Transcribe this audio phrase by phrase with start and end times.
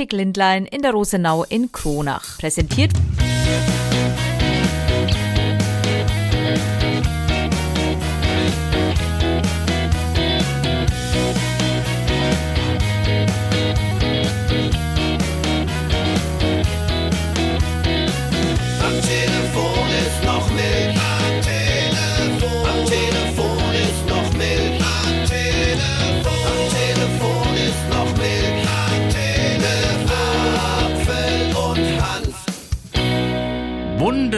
[0.00, 2.38] Optik Lindlein in der Rosenau in Kronach.
[2.38, 2.90] Präsentiert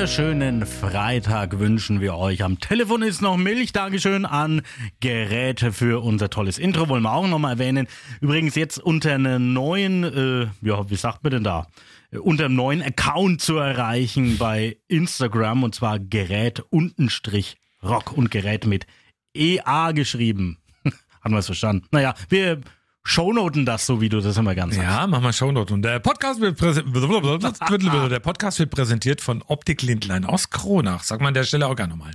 [0.02, 2.42] Wunderschönen Freitag wünschen wir euch.
[2.42, 3.70] Am Telefon ist noch Milch.
[3.70, 4.62] Dankeschön an
[4.98, 6.88] Geräte für unser tolles Intro.
[6.88, 7.86] Wollen wir auch nochmal erwähnen.
[8.20, 11.68] Übrigens jetzt unter einem neuen, äh, ja, wie sagt man denn da?
[12.10, 18.32] Äh, Unter einem neuen Account zu erreichen bei Instagram und zwar Gerät untenstrich Rock und
[18.32, 18.88] Gerät mit
[19.34, 20.58] EA geschrieben.
[21.22, 21.86] Haben wir es verstanden?
[21.92, 22.60] Naja, wir
[23.04, 24.88] shownoten das so, wie du das immer ganz sagst.
[24.88, 25.74] Ja, mach mal Shownote.
[25.74, 26.84] Und der Podcast wird, präse-
[28.08, 31.02] der Podcast wird präsentiert von Optik Lindlein aus Kronach.
[31.02, 32.12] Sag mal an der Stelle auch gerne nochmal.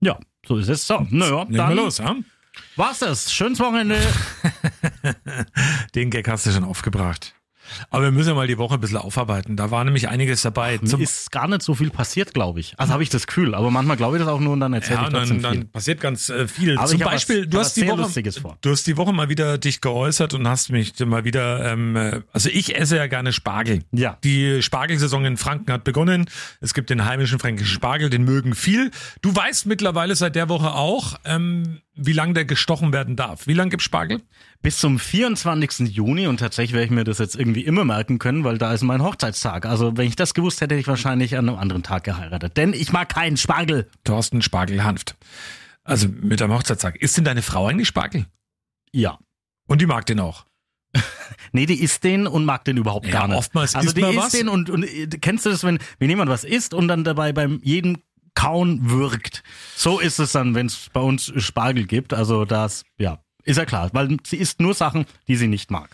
[0.00, 0.86] Ja, so ist es.
[0.86, 2.14] So, naja, dann los, ja?
[2.76, 3.32] war's das.
[3.32, 3.98] Schönes Wochenende.
[5.94, 7.34] Den Gag hast du schon aufgebracht.
[7.90, 9.56] Aber wir müssen ja mal die Woche ein bisschen aufarbeiten.
[9.56, 10.78] Da war nämlich einiges dabei.
[10.78, 12.74] Zum, ist gar nicht so viel passiert, glaube ich.
[12.76, 13.54] Also habe ich das Gefühl.
[13.54, 15.40] Aber manchmal glaube ich das auch nur und dann erzähle ja, ich dann, viel.
[15.40, 16.78] dann passiert ganz äh, viel.
[16.78, 19.80] Aber Zum Beispiel, was- du hast die Woche, du hast die Woche mal wieder dich
[19.80, 23.84] geäußert und hast mich mal wieder, ähm, äh, also ich esse ja gerne Spargel.
[23.92, 24.18] Ja.
[24.24, 26.26] Die Spargelsaison in Franken hat begonnen.
[26.60, 28.90] Es gibt den heimischen fränkischen Spargel, den mögen viel.
[29.22, 33.46] Du weißt mittlerweile seit der Woche auch, ähm, wie lange der gestochen werden darf.
[33.46, 34.20] Wie lange gibt Spargel?
[34.62, 35.88] Bis zum 24.
[35.88, 38.82] Juni und tatsächlich werde ich mir das jetzt irgendwie immer merken können, weil da ist
[38.82, 39.66] mein Hochzeitstag.
[39.66, 42.56] Also wenn ich das gewusst hätte, hätte ich wahrscheinlich an einem anderen Tag geheiratet.
[42.56, 43.88] Denn ich mag keinen Spargel.
[44.04, 45.16] Thorsten Spargel Hanft.
[45.84, 46.96] Also mit deinem Hochzeitstag.
[46.96, 48.26] Ist denn deine Frau eigentlich Spargel?
[48.92, 49.18] Ja.
[49.66, 50.46] Und die mag den auch.
[51.52, 53.36] Nee, die isst den und mag den überhaupt Ja, gar nicht.
[53.36, 54.32] oftmals also isst die isst was.
[54.32, 57.32] den und, und äh, kennst du das, wenn, wenn jemand was isst und dann dabei
[57.32, 57.98] beim jedem
[58.34, 59.42] Kauen wirkt.
[59.76, 62.12] So ist es dann, wenn es bei uns Spargel gibt.
[62.12, 65.88] Also das, ja, ist ja klar, weil sie isst nur Sachen, die sie nicht mag.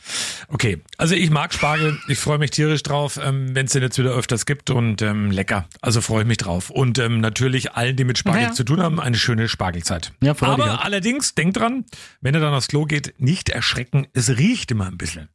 [0.49, 1.99] Okay, also ich mag Spargel.
[2.09, 5.31] Ich freue mich tierisch drauf, ähm, wenn es den jetzt wieder öfters gibt und ähm,
[5.31, 5.69] lecker.
[5.81, 6.71] Also freue ich mich drauf.
[6.71, 8.53] Und ähm, natürlich allen, die mit Spargel Ja.
[8.53, 10.13] zu tun haben, eine schöne Spargelzeit.
[10.21, 10.85] Ja, Aber auch.
[10.85, 11.85] allerdings, denkt dran,
[12.21, 14.07] wenn ihr dann aufs Klo geht, nicht erschrecken.
[14.15, 15.29] Es riecht immer ein bisschen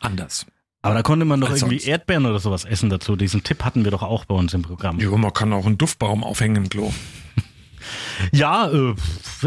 [0.00, 0.44] anders.
[0.82, 1.88] Aber da konnte man doch Als irgendwie sonst.
[1.88, 3.16] Erdbeeren oder sowas essen dazu.
[3.16, 5.00] Diesen Tipp hatten wir doch auch bei uns im Programm.
[5.00, 6.92] Jo, man kann auch einen Duftbaum aufhängen im Klo.
[8.32, 8.94] Ja, äh,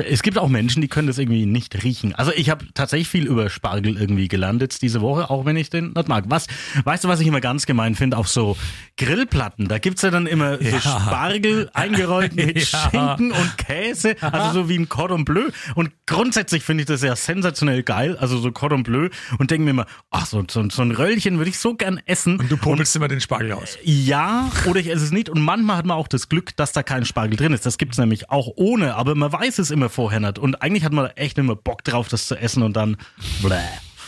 [0.08, 2.14] es gibt auch Menschen, die können das irgendwie nicht riechen.
[2.16, 5.94] Also ich habe tatsächlich viel über Spargel irgendwie gelandet diese Woche, auch wenn ich den
[5.94, 6.26] nicht mag.
[6.28, 6.48] Was,
[6.84, 8.18] weißt du, was ich immer ganz gemein finde?
[8.18, 8.58] Auf so
[8.98, 10.80] Grillplatten, da gibt's ja dann immer so Ja.
[10.80, 12.90] Spargel eingerollt mit Ja.
[12.90, 15.50] Schinken und Käse, also so wie ein Cordon Bleu.
[15.76, 19.72] Und grundsätzlich finde ich das ja sensationell geil, also so Cordon Bleu und denke mir
[19.72, 22.40] immer, ach, so, so, so ein Röllchen würde ich so gern essen.
[22.40, 23.78] Und du popelst immer den Spargel aus.
[23.84, 25.30] Ja, oder ich esse es nicht.
[25.30, 27.66] Und manchmal hat man auch das Glück, dass da kein Spargel drin ist.
[27.66, 30.40] Das gibt's nämlich auch ohne, aber man weiß es immer vorher nicht.
[30.40, 32.98] Und eigentlich hat man echt immer Bock drauf, das zu essen und dann
[33.42, 33.56] bläh.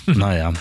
[0.05, 0.53] Naja.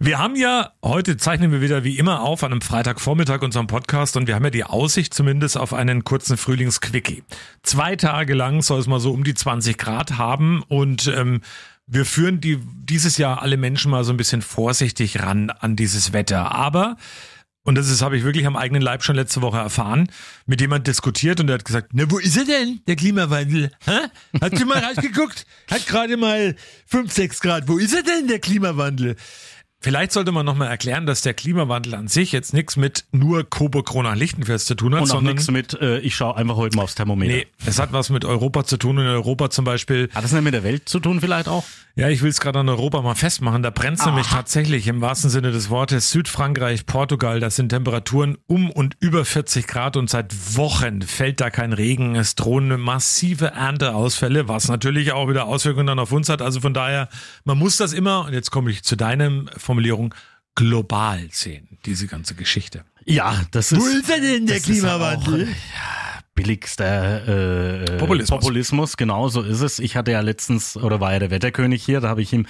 [0.00, 4.16] Wir haben ja, heute zeichnen wir wieder wie immer auf an einem Freitagvormittag unseren Podcast
[4.16, 7.22] und wir haben ja die Aussicht zumindest auf einen kurzen Frühlingsquickie.
[7.62, 11.40] Zwei Tage lang soll es mal so um die 20 Grad haben und ähm,
[11.86, 16.12] wir führen die, dieses Jahr alle Menschen mal so ein bisschen vorsichtig ran an dieses
[16.12, 16.52] Wetter.
[16.54, 16.96] Aber
[17.66, 20.08] und das ist, habe ich wirklich am eigenen Leib schon letzte Woche erfahren,
[20.46, 23.72] mit jemand diskutiert und der hat gesagt, na, wo ist er denn, der Klimawandel?
[23.84, 23.98] Hä?
[24.40, 25.44] Hast du mal rausgeguckt?
[25.68, 26.54] Hat gerade mal
[26.86, 27.68] 5, 6 Grad.
[27.68, 29.16] Wo ist er denn, der Klimawandel?
[29.80, 33.86] Vielleicht sollte man nochmal erklären, dass der Klimawandel an sich jetzt nichts mit nur Coburg
[33.86, 36.82] Krona Lichtenfels zu tun hat, Und auch nichts mit, äh, ich schaue einfach heute mal
[36.84, 37.32] aufs Thermometer.
[37.32, 38.98] nee, es hat was mit Europa zu tun.
[38.98, 41.64] Und in Europa zum Beispiel Hat das nicht mit der Welt zu tun vielleicht auch?
[41.98, 43.62] ja, ich will es gerade an Europa mal festmachen.
[43.62, 47.40] Da brennt nämlich tatsächlich im wahrsten Sinne des Wortes Südfrankreich, Portugal.
[47.40, 52.14] Das sind Temperaturen um und über 40 Grad und seit Wochen fällt da kein Regen.
[52.14, 56.42] Es drohen massive Ernteausfälle, was natürlich auch wieder Auswirkungen dann auf uns hat.
[56.42, 57.08] Also von daher,
[57.44, 60.14] man muss das immer, und jetzt komme ich zu deinem Formulierung,
[60.54, 62.84] global sehen, diese ganze Geschichte.
[63.04, 63.80] Ja, das ist.
[63.80, 65.44] Wo ist er denn, der das ist Klimawandel?
[65.44, 66.05] Auch, ja,
[66.36, 68.40] billigster äh, Populismus.
[68.40, 69.78] Populismus, genau so ist es.
[69.80, 72.46] Ich hatte ja letztens, oder war ja der Wetterkönig hier, da habe ich ihm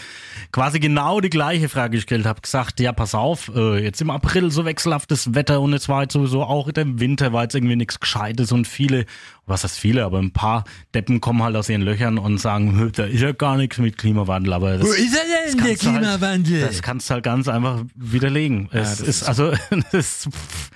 [0.52, 4.50] quasi genau die gleiche Frage gestellt, habe gesagt, ja, pass auf, äh, jetzt im April
[4.50, 7.98] so wechselhaftes Wetter und jetzt war jetzt sowieso auch der Winter war jetzt irgendwie nichts
[8.00, 9.06] Gescheites und viele,
[9.46, 12.90] was heißt viele, aber ein paar Deppen kommen halt aus ihren Löchern und sagen, "Hö,
[12.90, 15.78] da ist ja gar nichts mit Klimawandel, aber das, Wo ist er denn, der halt-
[15.78, 16.60] Klimawandel?
[16.60, 18.68] das kannst du halt ganz einfach widerlegen.
[18.72, 19.52] Es das ist, ist- also,
[19.92, 20.70] das, pff.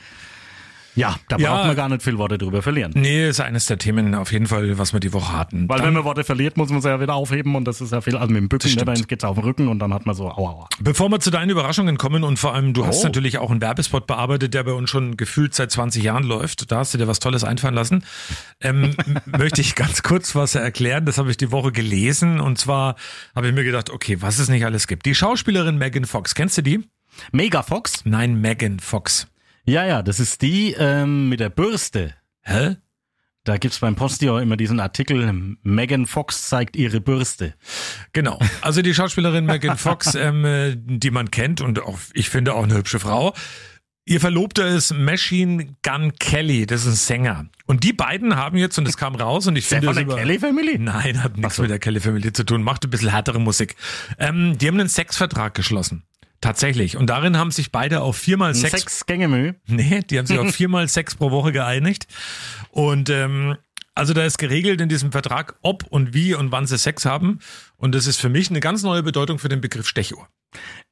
[1.00, 1.54] Ja, da Ja.
[1.54, 2.92] braucht man gar nicht viel Worte drüber verlieren.
[2.94, 5.68] Nee, ist eines der Themen auf jeden Fall, was wir die Woche hatten.
[5.68, 7.92] Weil Dann- wenn man Worte verliert, muss man sie ja wieder aufheben und das ist
[7.92, 10.06] ja viel, also mit dem Bücken, ne, dann geht's auf den Rücken und dann hat
[10.06, 10.68] man so, aua, aua.
[10.80, 13.04] Bevor wir zu deinen Überraschungen kommen und vor allem, du hast Oh.
[13.04, 16.70] natürlich auch einen Werbespot bearbeitet, der bei uns schon gefühlt seit 20 Jahren läuft.
[16.70, 18.04] Da hast du dir was Tolles einfallen lassen.
[18.60, 18.94] Ähm,
[19.26, 21.06] möchte ich ganz kurz was erklären.
[21.06, 22.96] Das habe ich die Woche gelesen und zwar
[23.34, 25.06] habe ich mir gedacht, okay, was es nicht alles gibt.
[25.06, 26.80] Die Schauspielerin Megan Fox, kennst du die?
[27.32, 28.02] Mega Fox?
[28.04, 29.26] Nein, Megan Fox.
[29.70, 32.14] Ja, ja, das ist die ähm, mit der Bürste.
[32.42, 32.74] Hä?
[33.44, 35.32] Da gibt's beim Postio immer diesen Artikel,
[35.62, 37.54] Megan Fox zeigt ihre Bürste.
[38.12, 38.40] Genau.
[38.62, 42.64] Also die Schauspielerin Megan Fox, ähm, äh, die man kennt und auch, ich finde auch
[42.64, 43.32] eine hübsche Frau.
[44.06, 47.46] Ihr Verlobter ist Machine Gun Kelly, das ist ein Sänger.
[47.66, 50.16] Und die beiden haben jetzt, und es kam raus, und ich finde von das der
[50.16, 50.78] Kelly Family?
[50.80, 51.62] Nein, hat nichts so.
[51.62, 53.76] mit der Kelly Family zu tun, macht ein bisschen härtere Musik.
[54.18, 56.02] Ähm, die haben einen Sexvertrag geschlossen.
[56.40, 56.96] Tatsächlich.
[56.96, 59.54] Und darin haben sich beide auf viermal Ein Sex Sechs-Gänge-Menü.
[59.66, 62.06] Nee, die haben sich auf viermal Sex pro Woche geeinigt.
[62.70, 63.56] Und ähm,
[63.94, 67.40] also da ist geregelt in diesem Vertrag, ob und wie und wann sie Sex haben.
[67.76, 70.28] Und das ist für mich eine ganz neue Bedeutung für den Begriff Stechuhr.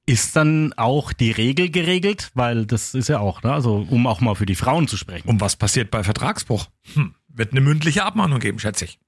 [0.04, 2.30] Ist dann auch die Regel geregelt?
[2.34, 3.52] Weil das ist ja auch, ne?
[3.52, 5.28] also um auch mal für die Frauen zu sprechen.
[5.28, 6.66] Und was passiert bei Vertragsbruch?
[6.94, 8.98] Hm, wird eine mündliche Abmahnung geben, schätze ich.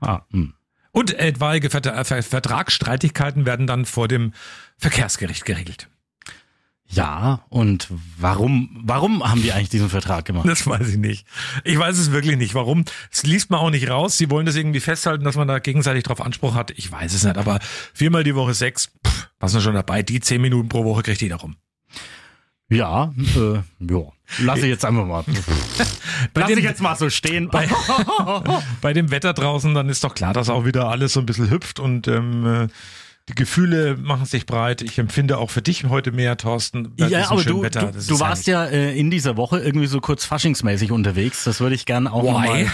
[0.00, 0.54] Ah, hm.
[0.96, 4.32] Und etwaige Vert Ver Vertragsstreitigkeiten werden dann vor dem
[4.78, 5.90] Verkehrsgericht geregelt.
[6.86, 10.48] Ja, und warum, warum haben die eigentlich diesen Vertrag gemacht?
[10.48, 11.26] Das weiß ich nicht.
[11.64, 12.54] Ich weiß es wirklich nicht.
[12.54, 12.86] Warum?
[13.10, 14.16] Das liest man auch nicht raus.
[14.16, 16.70] Sie wollen das irgendwie festhalten, dass man da gegenseitig drauf Anspruch hat.
[16.70, 17.36] Ich weiß es nicht.
[17.36, 17.58] Aber
[17.92, 20.02] viermal die Woche Sex, pff, was ist schon dabei?
[20.02, 21.56] Die zehn Minuten pro Woche kriegt die darum.
[22.70, 24.12] Ja, äh, ja.
[24.38, 25.24] Lass ich jetzt einfach mal.
[26.34, 27.48] Lass dem- ich jetzt mal so stehen.
[27.48, 27.68] Bei,
[28.80, 31.50] bei dem Wetter draußen, dann ist doch klar, dass auch wieder alles so ein bisschen
[31.50, 32.68] hüpft und ähm, äh,
[33.28, 34.82] die Gefühle machen sich breit.
[34.82, 36.92] Ich empfinde auch für dich heute mehr, Thorsten.
[36.96, 37.90] Ja, aber du, Wetter.
[37.92, 41.42] du, du warst ja äh, in dieser Woche irgendwie so kurz faschingsmäßig unterwegs.
[41.44, 42.70] Das würde ich gerne auch nochmal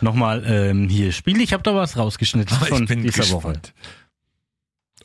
[0.00, 1.40] noch mal, ähm, hier spielen.
[1.40, 3.32] Ich habe da was rausgeschnitten Aber von dieser gespannt.
[3.32, 3.60] Woche.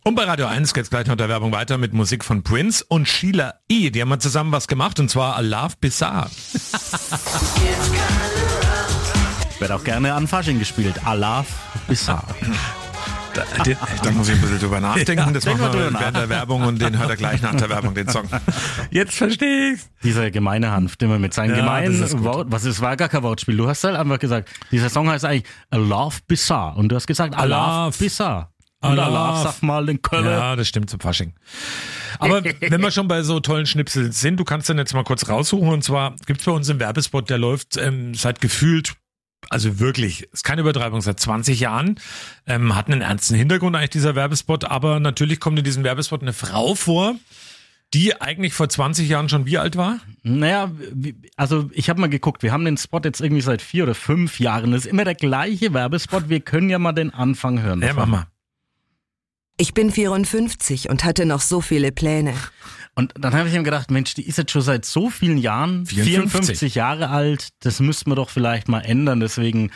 [0.03, 3.07] Und bei Radio 1 geht's gleich nach der Werbung weiter mit Musik von Prince und
[3.07, 3.91] Sheila E.
[3.91, 6.27] Die haben mal zusammen was gemacht und zwar A Love Bizarre.
[9.59, 10.95] Wird auch gerne an Fasching gespielt.
[11.05, 11.45] Allah
[11.87, 12.25] Bizarre.
[13.35, 15.33] Da, den, da muss ich ein bisschen drüber nachdenken.
[15.35, 17.93] das denk machen wir während der Werbung und den hört er gleich nach der Werbung,
[17.93, 18.27] den Song.
[18.89, 19.89] Jetzt verstehe ich's.
[20.03, 22.23] Dieser gemeine Hanf, immer mit seinen Ja, gemeinen das ist.
[22.23, 23.55] Wort, was es war gar kein Wortspiel.
[23.55, 27.05] Du hast halt einfach gesagt, dieser Song heißt eigentlich A Love Bizarre und du hast
[27.05, 27.97] gesagt A Love Love.
[27.99, 28.50] Bizarre.
[28.81, 29.43] Und A A Love, Love.
[29.43, 30.31] sag mal den Kölle.
[30.31, 31.33] Ja, das stimmt zum Fasching.
[32.19, 35.29] Aber wenn wir schon bei so tollen Schnipseln sind, du kannst den jetzt mal kurz
[35.29, 35.69] raussuchen.
[35.69, 38.95] Und zwar gibt's bei uns einen Werbespot, der läuft ähm, seit gefühlt,
[39.49, 41.99] also wirklich, ist keine Übertreibung, seit 20 Jahren.
[42.47, 46.33] Ähm, hat einen ernsten Hintergrund eigentlich dieser Werbespot, aber natürlich kommt in diesem Werbespot eine
[46.33, 47.15] Frau vor,
[47.93, 49.99] die eigentlich vor 20 Jahren schon wie alt war?
[50.23, 50.71] Naja,
[51.35, 54.39] also ich habe mal geguckt, wir haben den Spot jetzt irgendwie seit vier oder fünf
[54.39, 54.71] Jahren.
[54.71, 56.29] Das ist immer der gleiche Werbespot.
[56.29, 57.81] Wir können ja mal den Anfang hören.
[57.81, 58.27] Ja, mach mal.
[59.57, 62.33] Ich bin 54 und hatte noch so viele Pläne.
[62.95, 65.85] Und dann habe ich mir gedacht, Mensch, die ist jetzt schon seit so vielen Jahren,
[65.85, 66.31] 54.
[66.31, 69.19] 54 Jahre alt, das müssten wir doch vielleicht mal ändern.
[69.19, 69.71] Deswegen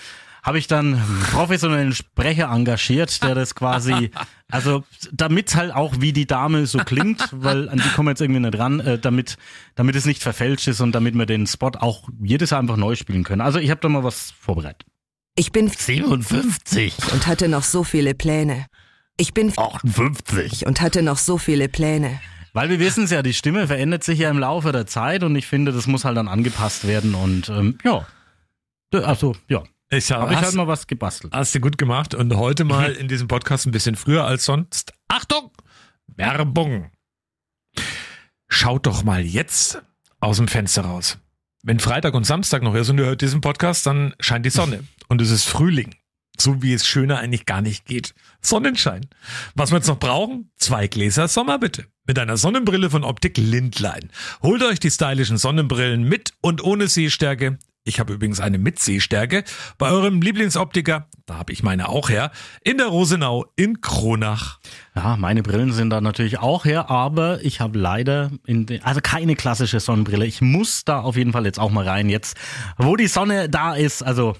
[0.45, 4.11] habe ich dann einen professionellen Sprecher engagiert, der das quasi,
[4.51, 8.21] also damit halt auch wie die Dame so klingt, weil an die kommen wir jetzt
[8.21, 9.37] irgendwie nicht ran, äh, damit,
[9.73, 12.95] damit es nicht verfälscht ist und damit wir den Spot auch jedes Jahr einfach neu
[12.95, 13.41] spielen können.
[13.41, 14.85] Also ich habe da mal was vorbereitet.
[15.35, 18.67] Ich bin 57, und hatte noch so viele Pläne.
[19.17, 20.65] Ich bin 58.
[20.65, 22.19] und hatte noch so viele Pläne.
[22.53, 25.35] Weil wir wissen es ja, die Stimme verändert sich ja im Laufe der Zeit und
[25.35, 28.05] ich finde, das muss halt dann angepasst werden und ähm, ja.
[28.93, 29.63] Also, ja.
[29.89, 31.33] Ich Habe ich hast, halt mal was gebastelt.
[31.33, 34.93] hast du gut gemacht und heute mal in diesem Podcast ein bisschen früher als sonst.
[35.07, 35.51] Achtung!
[36.07, 36.91] Werbung!
[38.47, 39.81] Schaut doch mal jetzt
[40.19, 41.17] aus dem Fenster raus.
[41.63, 44.83] Wenn Freitag und Samstag noch ist und ihr hört diesen Podcast, dann scheint die Sonne
[45.07, 45.95] und es ist Frühling.
[46.37, 48.13] So wie es schöner eigentlich gar nicht geht.
[48.41, 49.07] Sonnenschein.
[49.55, 50.51] Was wir jetzt noch brauchen?
[50.57, 51.85] Zwei Gläser Sommer bitte.
[52.07, 54.11] Mit einer Sonnenbrille von Optik Lindlein.
[54.43, 57.57] Holt euch die stylischen Sonnenbrillen mit und ohne Sehstärke.
[57.87, 59.43] Ich habe übrigens eine mit Sehstärke.
[59.77, 62.31] Bei eurem Lieblingsoptiker, da habe ich meine auch her,
[62.63, 64.59] in der Rosenau in Kronach.
[64.95, 69.01] Ja, meine Brillen sind da natürlich auch her, aber ich habe leider in den, also
[69.03, 70.25] keine klassische Sonnenbrille.
[70.25, 72.09] Ich muss da auf jeden Fall jetzt auch mal rein.
[72.09, 72.37] Jetzt,
[72.77, 74.35] wo die Sonne da ist, also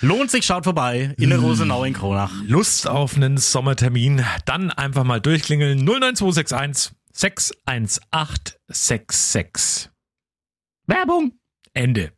[0.00, 2.32] lohnt sich, schaut vorbei in der Rosenau in Kronach.
[2.46, 4.24] Lust auf einen Sommertermin?
[4.44, 9.90] Dann einfach mal durchklingeln 09261 61866.
[10.86, 11.38] Werbung.
[11.72, 12.12] Ende.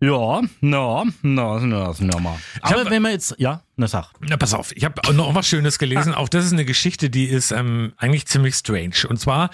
[0.00, 2.38] Ja, na, na, na, na mal.
[2.62, 4.10] Aber hab- wenn wir jetzt, ja, Na sag.
[4.20, 6.12] Na, pass auf, ich habe noch was Schönes gelesen.
[6.14, 8.94] Auch das ist eine Geschichte, die ist ähm, eigentlich ziemlich strange.
[9.08, 9.50] Und zwar,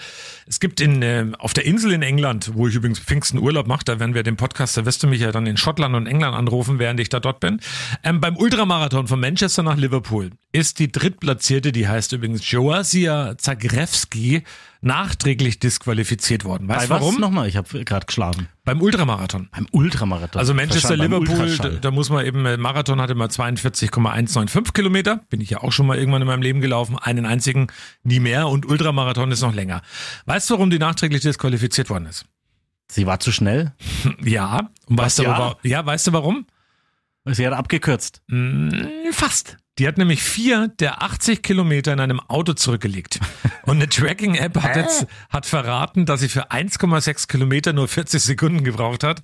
[0.47, 3.85] es gibt in ähm, auf der Insel in England, wo ich übrigens Pfingsten Urlaub mache,
[3.85, 6.35] da werden wir den Podcast, da wirst du mich ja dann in Schottland und England
[6.35, 7.59] anrufen, während ich da dort bin.
[8.03, 14.43] Ähm, beim Ultramarathon von Manchester nach Liverpool ist die drittplatzierte, die heißt übrigens Joasia Zagrewski,
[14.85, 16.67] nachträglich disqualifiziert worden.
[16.67, 17.19] Weißt du warum?
[17.19, 17.47] nochmal?
[17.47, 18.47] Ich habe gerade geschlafen.
[18.63, 19.49] Beim Ultramarathon.
[19.51, 20.39] Beim Ultramarathon.
[20.39, 25.41] Also Manchester, Liverpool, da, da muss man eben, äh, Marathon hatte mal 42,195 Kilometer, bin
[25.41, 27.67] ich ja auch schon mal irgendwann in meinem Leben gelaufen, einen einzigen,
[28.03, 29.81] nie mehr und Ultramarathon ist noch länger.
[30.25, 32.25] Weißt du, warum die nachträglich disqualifiziert worden ist?
[32.89, 33.73] Sie war zu schnell.
[34.23, 35.37] Ja, und weißt du, ja?
[35.39, 36.45] wa- ja, weißt du warum?
[37.25, 38.21] Sie hat abgekürzt.
[38.29, 39.57] Hm, Fast.
[39.77, 43.19] Die hat nämlich vier der 80 Kilometer in einem Auto zurückgelegt.
[43.63, 48.63] Und eine Tracking-App hat jetzt hat verraten, dass sie für 1,6 Kilometer nur 40 Sekunden
[48.63, 49.21] gebraucht hat.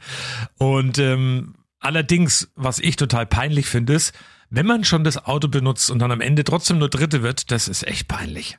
[0.57, 4.13] Und ähm, allerdings, was ich total peinlich finde, ist,
[4.49, 7.67] wenn man schon das Auto benutzt und dann am Ende trotzdem nur Dritte wird, das
[7.67, 8.57] ist echt peinlich.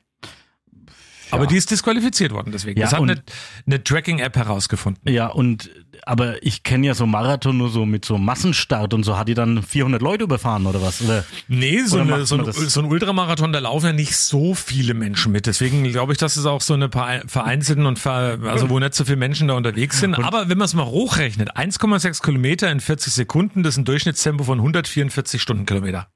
[1.32, 2.78] Aber die ist disqualifiziert worden deswegen.
[2.78, 3.22] Ja, das hat und- eine,
[3.66, 5.12] eine Tracking-App herausgefunden.
[5.12, 5.70] Ja, und
[6.04, 9.16] aber ich kenne ja so Marathon nur so mit so Massenstart und so.
[9.16, 11.00] Hat die dann 400 Leute überfahren oder was?
[11.02, 11.24] Oder?
[11.48, 14.94] Nee, so, Oder eine, so, ein, so ein Ultramarathon, da laufen ja nicht so viele
[14.94, 15.46] Menschen mit.
[15.46, 18.94] Deswegen glaube ich, dass es auch so eine paar vereinzelten und ver, also wo nicht
[18.94, 20.14] so viele Menschen da unterwegs sind.
[20.14, 24.44] Aber wenn man es mal hochrechnet, 1,6 Kilometer in 40 Sekunden, das ist ein Durchschnittstempo
[24.44, 26.08] von 144 Stundenkilometer.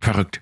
[0.00, 0.40] Verrückt.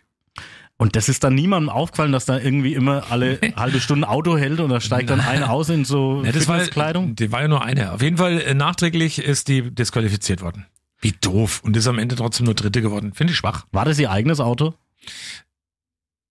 [0.85, 4.61] Und das ist dann niemandem aufgefallen, dass da irgendwie immer alle halbe Stunde Auto hält
[4.61, 7.64] und da steigt dann einer aus in so Ja, das war, die war ja nur
[7.64, 7.93] eine.
[7.93, 10.67] Auf jeden Fall äh, nachträglich ist die disqualifiziert worden.
[11.00, 11.62] Wie doof.
[11.64, 13.14] Und ist am Ende trotzdem nur Dritte geworden.
[13.14, 13.64] Finde ich schwach.
[13.73, 14.75] War das ihr eigenes Auto?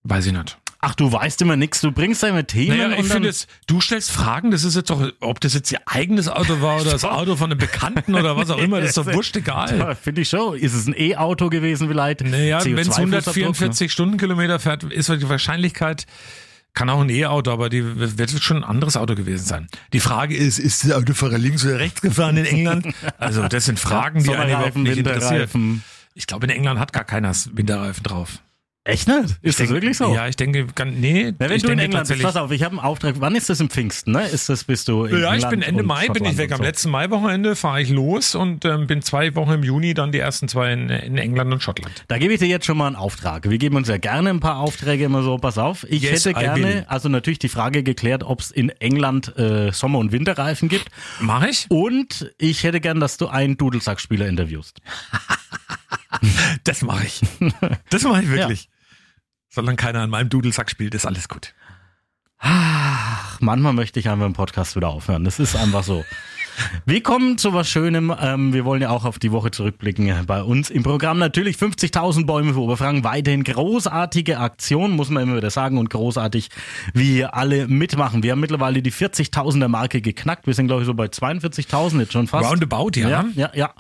[0.04, 0.56] Weiß ich nicht.
[0.86, 3.32] Ach, du weißt immer nichts, du bringst immer Themen Naja, ich finde
[3.68, 6.92] du stellst Fragen, das ist jetzt doch, ob das jetzt ihr eigenes Auto war oder
[6.92, 9.96] das Auto von einem Bekannten oder was auch immer, das ist doch wurscht egal.
[9.96, 10.58] Finde ich schon.
[10.58, 12.20] Ist es ein E-Auto gewesen vielleicht?
[12.22, 16.06] Naja, wenn es CO2-Fußabdruck, 144 Stundenkilometer fährt, ist die Wahrscheinlichkeit,
[16.74, 17.84] kann auch ein E-Auto, aber die
[18.18, 19.68] wird schon ein anderes Auto gewesen sein.
[19.94, 22.88] Die Frage ist, ist der Autofahrer links oder rechts gefahren in England?
[23.18, 24.24] Also das sind Fragen, Ne?
[24.26, 25.82] die einen überhaupt nicht interessieren.
[26.14, 28.40] Ich glaube, in England hat gar keiner Winterreifen drauf.
[28.86, 29.38] Echt nicht?
[29.42, 30.14] Ist das denke- wirklich so?
[30.14, 32.64] Ja, ich denke, kann, nee, Ja, wenn ich du in England bist, pass auf, ich
[32.64, 33.16] habe einen Auftrag.
[33.20, 34.12] Wann ist das im Pfingsten?
[34.12, 34.24] Ne?
[34.28, 36.50] Ist das, bist du in Ja, ich England bin Ende Mai, bin ich weg.
[36.50, 36.64] und Am so.
[36.66, 40.50] letzten Maiwochenende fahre ich los und ähm, bin zwei Wochen im Juni dann die ersten
[40.50, 42.04] zwei in, in England und Schottland.
[42.10, 43.50] Da gebe ich dir jetzt schon mal einen Auftrag.
[43.50, 45.38] Wir geben uns ja gerne ein paar Aufträge immer so.
[45.38, 49.38] Pass auf, ich Yes, hätte gerne, also natürlich die Frage geklärt, ob es in England
[49.38, 50.88] äh, Sommer- und Winterreifen gibt.
[51.22, 51.68] Mach ich?
[51.70, 54.82] Und ich hätte gern, dass du einen Dudelsackspieler interviewst.
[56.64, 57.22] Das mache ich.
[57.90, 58.70] Das mache ich wirklich.
[59.54, 61.54] Solange keiner an meinem Dudelsack spielt, ist alles gut.
[62.40, 65.24] Ach, manchmal möchte ich einfach im Podcast wieder aufhören.
[65.26, 66.04] Das ist einfach so.
[66.88, 68.12] Wir kommen zu was Schönem.
[68.20, 70.26] Ähm, wir wollen ja auch auf die Woche zurückblicken.
[70.26, 73.04] Bei uns im Programm natürlich 50.000 Bäume für Oberfranken.
[73.04, 75.78] Weiterhin großartige Aktion, muss man immer wieder sagen.
[75.78, 76.50] Und großartig,
[76.96, 78.24] wie alle mitmachen.
[78.24, 80.48] Wir haben mittlerweile die 40.000er Marke geknackt.
[80.48, 82.50] Wir sind, glaube ich, so bei 42.000 jetzt schon fast.
[82.50, 83.08] Roundabout, ja.
[83.10, 83.74] Ja, ja, ja.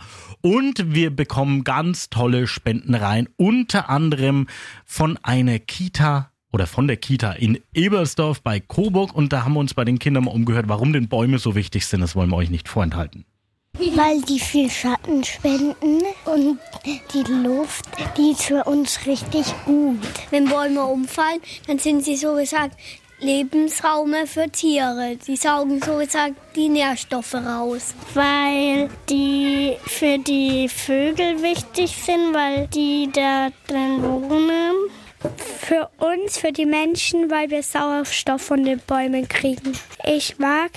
[0.45, 3.29] Und wir bekommen ganz tolle Spenden rein.
[3.37, 4.47] Unter anderem
[4.85, 9.15] von einer Kita oder von der Kita in Ebersdorf bei Coburg.
[9.15, 11.87] Und da haben wir uns bei den Kindern mal umgehört, warum denn Bäume so wichtig
[11.87, 12.01] sind.
[12.01, 13.23] Das wollen wir euch nicht vorenthalten.
[13.79, 16.59] Weil die viel Schatten spenden und
[17.13, 17.85] die Luft,
[18.17, 19.97] die ist für uns richtig gut.
[20.29, 22.77] Wenn Bäume umfallen, dann sind sie so gesagt
[23.23, 25.17] Lebensraume für Tiere.
[25.25, 27.95] Die saugen so gesagt die Nährstoffe raus.
[28.13, 34.75] Weil die für die Vögel wichtig sind, weil die da drin wohnen.
[35.37, 39.71] Für uns, für die Menschen, weil wir Sauerstoff von den Bäumen kriegen.
[40.03, 40.71] Ich mag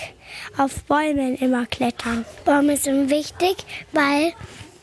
[0.56, 2.24] auf Bäumen immer klettern.
[2.44, 3.56] Bäume sind wichtig,
[3.92, 4.32] weil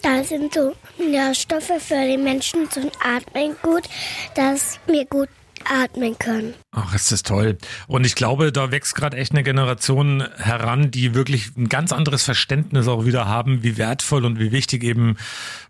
[0.02, 3.84] da sind so Nährstoffe für die Menschen zum Atmen gut,
[4.36, 5.30] dass wir gut
[5.66, 6.54] atmen können.
[6.72, 7.58] Ach, ist das toll.
[7.88, 12.24] Und ich glaube, da wächst gerade echt eine Generation heran, die wirklich ein ganz anderes
[12.24, 15.18] Verständnis auch wieder haben, wie wertvoll und wie wichtig eben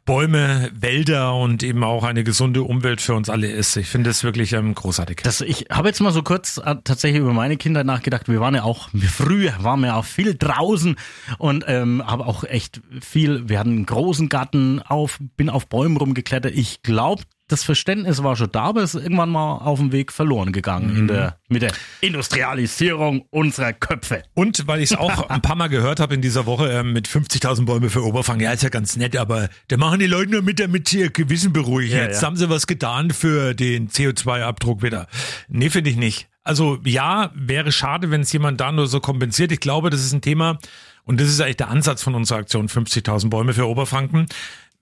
[0.06, 3.78] Bäume, Wälder und eben auch eine gesunde Umwelt für uns alle ist.
[3.78, 5.22] Ich finde es wirklich ähm, großartig.
[5.24, 8.28] Das, ich habe jetzt mal so kurz äh, tatsächlich über meine Kinder nachgedacht.
[8.28, 10.98] Wir waren ja auch, wir früher waren wir auch viel draußen
[11.38, 15.96] und ähm, habe auch echt viel, wir hatten einen großen Garten auf, bin auf Bäumen
[15.96, 16.54] rumgeklettert.
[16.54, 20.12] Ich glaube, das Verständnis war schon da, aber es ist irgendwann mal auf dem Weg
[20.12, 24.24] verloren gegangen in der, mit der Industrialisierung unserer Köpfe.
[24.34, 27.08] Und weil ich es auch ein paar Mal gehört habe in dieser Woche ähm, mit
[27.08, 30.42] 50.000 Bäume für Oberfang, ja, ist ja ganz nett, aber da machen die Leute nur
[30.42, 31.96] mit, damit sie ihr Gewissen beruhigen.
[31.96, 32.28] Ja, Jetzt ja.
[32.28, 35.08] haben sie was getan für den CO2-Abdruck wieder.
[35.50, 36.30] Nee, finde ich nicht.
[36.44, 39.52] Also ja, wäre schade, wenn es jemand da nur so kompensiert.
[39.52, 40.60] Ich glaube, das ist ein Thema
[41.06, 44.28] und das ist eigentlich der Ansatz von unserer Aktion 50.000 Bäume für Oberfranken.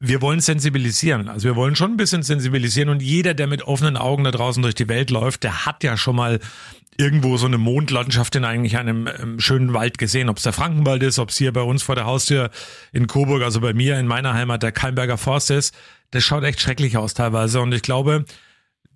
[0.03, 1.29] Wir wollen sensibilisieren.
[1.29, 4.61] Also wir wollen schon ein bisschen sensibilisieren und jeder, der mit offenen Augen da draußen
[4.63, 6.39] durch die Welt läuft, der hat ja schon mal
[6.97, 10.27] irgendwo so eine Mondlandschaft in eigentlich einem ähm, schönen Wald gesehen.
[10.27, 12.49] Ob es der Frankenwald ist, ob es hier bei uns vor der Haustür
[12.91, 15.75] in Coburg, also bei mir in meiner Heimat, der Keimberger Forst ist.
[16.09, 17.61] Das schaut echt schrecklich aus teilweise.
[17.61, 18.25] Und ich glaube,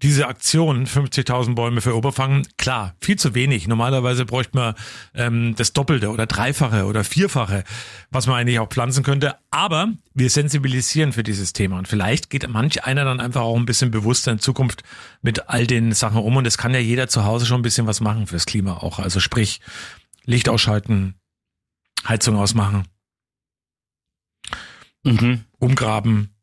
[0.02, 3.68] diese Aktion, 50.000 Bäume für Oberfangen, klar, viel zu wenig.
[3.68, 4.76] Normalerweise bräuchte man
[5.14, 7.64] ähm, das Doppelte oder Dreifache oder Vierfache,
[8.12, 9.36] was man eigentlich auch pflanzen könnte.
[9.52, 13.66] Aber wir sensibilisieren für dieses Thema und vielleicht geht manch einer dann einfach auch ein
[13.66, 14.84] bisschen bewusster in Zukunft
[15.22, 17.88] mit all den Sachen um und es kann ja jeder zu Hause schon ein bisschen
[17.88, 19.00] was machen fürs Klima auch.
[19.00, 19.62] Also sprich,
[20.26, 21.16] Licht ausschalten,
[22.08, 22.84] Heizung ausmachen,
[25.04, 25.46] Mhm.
[25.60, 26.35] umgraben,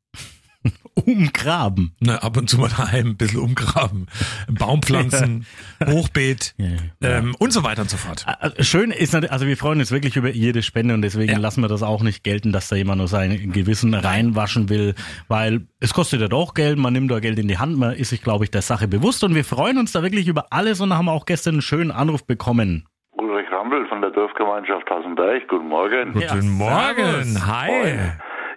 [0.94, 1.92] Umgraben.
[2.00, 4.06] ne, ab und zu mal daheim ein bisschen umgraben,
[4.50, 5.46] Baumpflanzen,
[5.86, 6.66] Hochbeet Ja,
[7.00, 7.18] ja.
[7.18, 8.26] ähm, und so weiter und so fort.
[8.58, 11.38] Schön ist natürlich, also wir freuen uns wirklich über jede Spende und deswegen Ja.
[11.38, 14.94] lassen wir das auch nicht gelten, dass da jemand nur sein Gewissen reinwaschen will,
[15.28, 18.10] weil es kostet ja doch Geld, man nimmt da Geld in die Hand, man ist
[18.10, 20.92] sich, glaube ich, der Sache bewusst und wir freuen uns da wirklich über alles und
[20.94, 22.84] haben auch gestern einen schönen Anruf bekommen.
[23.12, 25.48] Ulrich Rambel von der Dorfgemeinschaft Hasenberg.
[25.48, 26.12] Guten Morgen.
[26.12, 27.46] Guten Morgen, servus.
[27.46, 27.96] hi.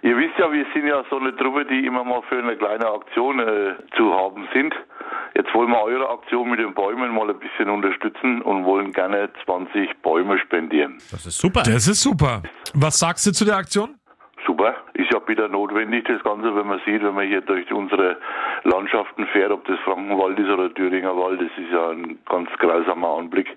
[0.02, 2.86] Ihr wisst ja, wir sind ja so eine Truppe, die immer mal für eine kleine
[2.86, 4.74] Aktion äh, zu haben sind.
[5.34, 9.28] Jetzt wollen wir eure Aktion mit den Bäumen mal ein bisschen unterstützen und wollen gerne
[9.44, 10.94] 20 Bäume spendieren.
[11.10, 11.62] Das ist super.
[11.62, 12.42] Das ist super.
[12.74, 13.96] Was sagst du zu der Aktion?
[14.46, 14.76] Super.
[14.94, 18.16] Ist ja wieder notwendig, das Ganze, wenn man sieht, wenn man hier durch unsere
[18.62, 23.18] Landschaften fährt, ob das Frankenwald ist oder Thüringer Wald, das ist ja ein ganz grausamer
[23.18, 23.48] Anblick.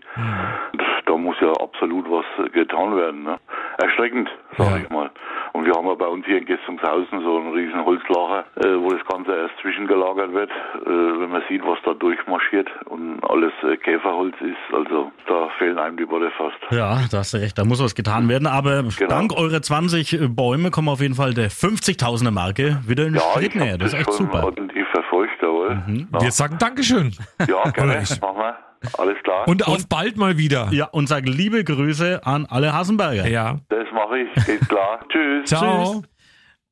[0.74, 3.24] Und Da muss ja absolut was getan werden.
[3.24, 3.38] Ne?
[3.78, 4.78] Erschreckend, sage Ja.
[4.78, 5.10] ich mal.
[5.54, 8.92] Und wir haben ja bei uns hier in Gessungshausen so einen riesen Holzlager, äh, wo
[8.92, 10.50] das Ganze erst zwischengelagert wird.
[10.50, 15.78] Äh, wenn man sieht, was da durchmarschiert und alles äh, Käferholz ist, also da fehlen
[15.80, 16.58] einem die Worte fast.
[16.72, 19.10] Ja, da hast du recht, da muss was getan werden, aber Genau.
[19.10, 23.56] dank eurer 20 Bäume kommen auf jeden Fall der 50.000er Marke wieder einen Ja, Schritt
[23.56, 23.78] näher.
[23.78, 24.44] Das ist echt super.
[24.46, 25.82] ordentlich verfolgt, jawohl.
[26.14, 26.22] Ja.
[26.22, 27.14] Wir sagen Dankeschön.
[27.48, 27.96] Ja, gerne.
[28.22, 28.58] Machen wir.
[28.98, 29.48] Alles klar.
[29.48, 30.70] Und auf bald mal wieder.
[30.72, 33.28] Ja, und sag liebe Grüße an alle Hasenberger.
[33.28, 33.60] Ja.
[33.70, 34.46] das mache ich.
[34.46, 35.00] Geht klar.
[35.10, 35.50] Tschüss.
[35.50, 36.04] Ciao.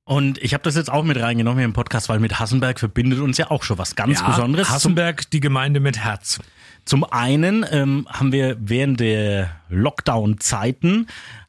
[0.05, 3.19] Und ich habe das jetzt auch mit reingenommen hier im Podcast, weil mit Hassenberg verbindet
[3.19, 4.69] uns ja auch schon was ganz Ja, Besonderes.
[4.69, 6.39] Hassenberg, die Gemeinde mit Herz.
[6.86, 11.07] zum einen ähm, haben wir während der Lockdown-Zeiten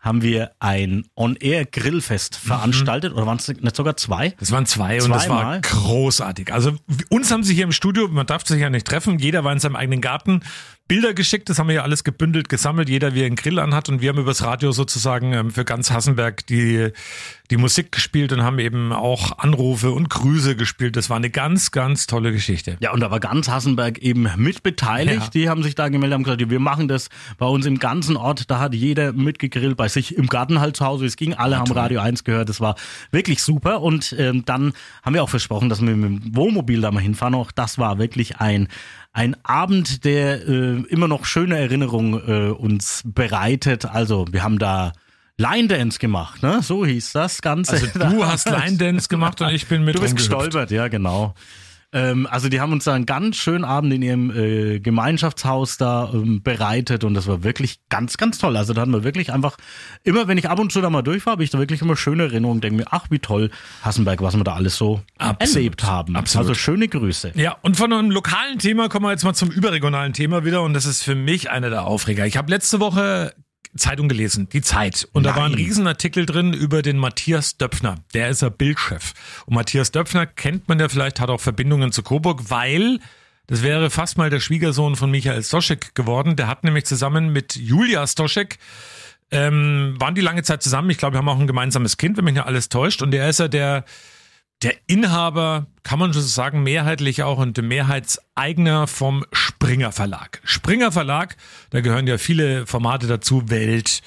[0.09, 4.35] haben wir ein On-Air-Grillfest veranstaltet, oder waren es nicht sogar zwei?
[4.41, 6.53] Das waren zwei und das war großartig.
[6.53, 6.73] Also
[7.11, 9.61] uns haben sie hier im Studio, man darf sich ja nicht treffen, jeder war in
[9.61, 10.41] seinem eigenen Garten,
[10.89, 13.91] Bilder geschickt, das haben wir ja alles gebündelt, gesammelt, jeder wie er einen Grill anhat
[13.91, 16.93] und wir haben übers Radio sozusagen ähm, für ganz Hassenberg die,
[17.51, 20.97] die Musik gespielt und haben eben auch Anrufe und Grüße gespielt.
[20.97, 22.79] Das war eine ganz, ganz tolle Geschichte.
[22.81, 25.21] Ja, und da war ganz Hassenberg eben mit beteiligt.
[25.21, 25.29] Ja.
[25.29, 28.51] Die haben sich da gemeldet, haben gesagt, wir machen das bei uns im ganzen Ort.
[28.51, 31.07] Da hat jeder mitgegrillt, bei sich im Garten halt zu Hause.
[31.07, 32.49] Es ging, alle haben Radio 1 gehört.
[32.49, 32.77] Das war
[33.11, 33.83] wirklich super.
[33.83, 37.35] Und ähm, dann haben wir auch versprochen, dass wir mit dem Wohnmobil da mal hinfahren.
[37.35, 38.69] Auch das war wirklich ein
[39.13, 43.87] ein Abend, der äh, immer noch schöne Erinnerungen äh, uns bereitet.
[43.87, 44.93] Also wir haben da
[45.39, 46.61] Line Dance gemacht, ne?
[46.63, 47.73] So hieß das Ganze.
[47.73, 50.31] Also du hast Line Dance gemacht und ich bin mit Du bist rumgehüpft.
[50.31, 51.35] gestolpert, ja, genau.
[51.91, 56.11] Ähm, also die haben uns da einen ganz schönen Abend in ihrem äh, Gemeinschaftshaus da
[56.13, 58.59] ähm, bereitet und das war wirklich ganz, ganz toll.
[58.59, 59.57] Also da hatten wir wirklich einfach,
[60.05, 61.97] immer wenn ich ab und zu da mal durch war, habe ich da wirklich immer
[61.97, 63.51] schöne Erinnerungen, denke mir, ach wie toll,
[63.83, 65.57] Hassenberg, was wir da alles so Absolut.
[65.57, 66.17] erlebt haben.
[66.17, 66.49] Absolut.
[66.49, 67.33] Also schöne Grüße.
[67.37, 70.75] Ja, und von einem lokalen Thema kommen wir jetzt mal zum überregionalen Thema wieder und
[70.75, 72.27] das ist für mich einer der Aufreger.
[72.27, 73.33] Ich habe letzte Woche
[73.79, 75.09] Zeitung gelesen, die Zeit.
[75.13, 75.61] Und da war ein Nein.
[75.61, 77.97] Riesenartikel drin über den Matthias Döpfner.
[78.15, 79.15] Der ist ja Bildchef.
[79.47, 83.01] Und Matthias Döpfner kennt man ja vielleicht, hat auch Verbindungen zu Coburg, weil
[83.47, 86.37] das wäre fast mal der Schwiegersohn von Michael Stoschek geworden.
[86.37, 88.59] Der hat nämlich zusammen mit Julia Stoschek
[89.31, 90.91] ähm, waren die lange Zeit zusammen.
[90.91, 93.03] Ich glaube, wir haben auch ein gemeinsames Kind, wenn mich nicht alles täuscht.
[93.03, 93.85] Und der ist ja der
[94.63, 100.41] der Inhaber, kann man schon sagen, mehrheitlich auch und Mehrheitseigner vom Springer Verlag.
[100.43, 101.37] Springer Verlag,
[101.71, 104.03] da gehören ja viele Formate dazu, Welt,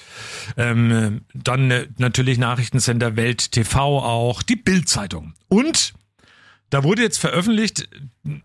[0.58, 5.32] ähm, dann äh, natürlich Nachrichtensender Welt TV auch, die Bildzeitung.
[5.48, 5.94] Und
[6.68, 7.88] da wurde jetzt veröffentlicht,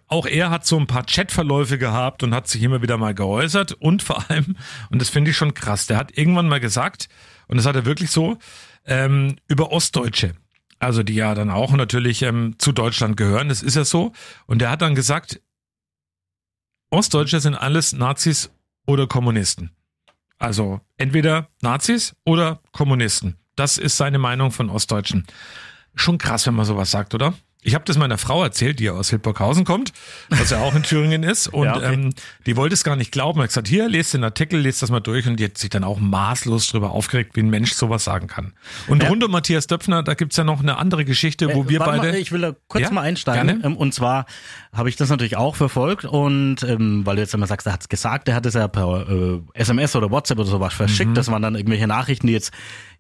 [0.08, 3.74] auch er hat so ein paar Chatverläufe gehabt und hat sich immer wieder mal geäußert
[3.74, 4.56] und vor allem,
[4.90, 7.10] und das finde ich schon krass, der hat irgendwann mal gesagt,
[7.48, 8.38] und das hat er wirklich so,
[8.86, 10.34] ähm, über Ostdeutsche
[10.80, 14.14] also die ja dann auch natürlich ähm, zu Deutschland gehören, das ist ja so.
[14.46, 15.42] Und der hat dann gesagt,
[16.90, 18.52] Ostdeutsche sind alles Nazis
[18.86, 19.72] oder Kommunisten.
[20.38, 23.38] Also entweder Nazis oder Kommunisten.
[23.56, 25.26] Das ist seine Meinung von Ostdeutschen.
[25.96, 27.34] Schon krass, wenn man sowas sagt, oder?
[27.68, 29.92] Ich habe das meiner Frau erzählt, die ja aus Hildburghausen kommt,
[30.30, 31.48] was ja auch in Thüringen ist.
[31.54, 31.94] Und Ja, okay.
[31.94, 32.14] ähm,
[32.46, 33.40] die wollte es gar nicht glauben.
[33.40, 35.28] Er hat gesagt, hier, lest den Artikel, lest das mal durch.
[35.28, 38.54] Und die hat sich dann auch maßlos drüber aufgeregt, wie ein Mensch sowas sagen kann.
[38.88, 41.80] Und rund um Matthias Döpfner, da gibt's ja noch eine andere Geschichte, wo Äh, wir
[41.80, 41.98] beide...
[42.12, 43.48] Mal, ich will da kurz Ja, mal einsteigen.
[43.48, 43.66] gerne.
[43.66, 44.26] Ähm, Und zwar
[44.74, 47.82] habe ich das natürlich auch verfolgt und ähm, weil du jetzt immer sagst, er hat
[47.82, 51.10] es gesagt, er hat es ja per äh, SMS oder WhatsApp oder sowas verschickt.
[51.12, 51.16] Mhm.
[51.16, 52.52] Das waren dann irgendwelche Nachrichten, die jetzt,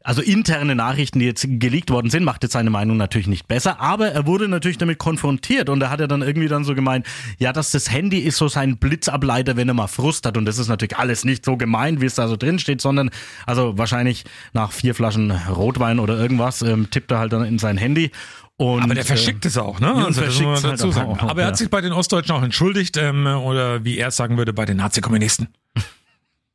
[0.08, 3.82] also interne Nachrichten, die jetzt geleakt worden sind, macht jetzt seine Meinung natürlich nicht besser.
[3.82, 7.06] Aber er wurde natürlich damit konfrontiert und er hat ja dann irgendwie dann so gemeint,
[7.40, 10.38] ja, dass das Handy ist so sein Blitzableiter, wenn er mal Frust hat.
[10.38, 13.10] Und das ist natürlich alles nicht so gemeint, wie es da so drin steht, sondern
[13.46, 17.76] also wahrscheinlich nach vier Flaschen Rotwein oder irgendwas ähm, tippt er halt dann in sein
[17.76, 18.12] Handy.
[18.56, 19.94] Und, Aber der äh, verschickt es auch, ne?
[19.94, 21.12] Also das muss man halt dazu auch sagen.
[21.12, 21.58] noch, Aber er hat ja.
[21.58, 24.78] sich bei den Ostdeutschen auch entschuldigt, ähm, oder wie er es sagen würde, bei den
[24.78, 25.50] Nazi-Kommunisten.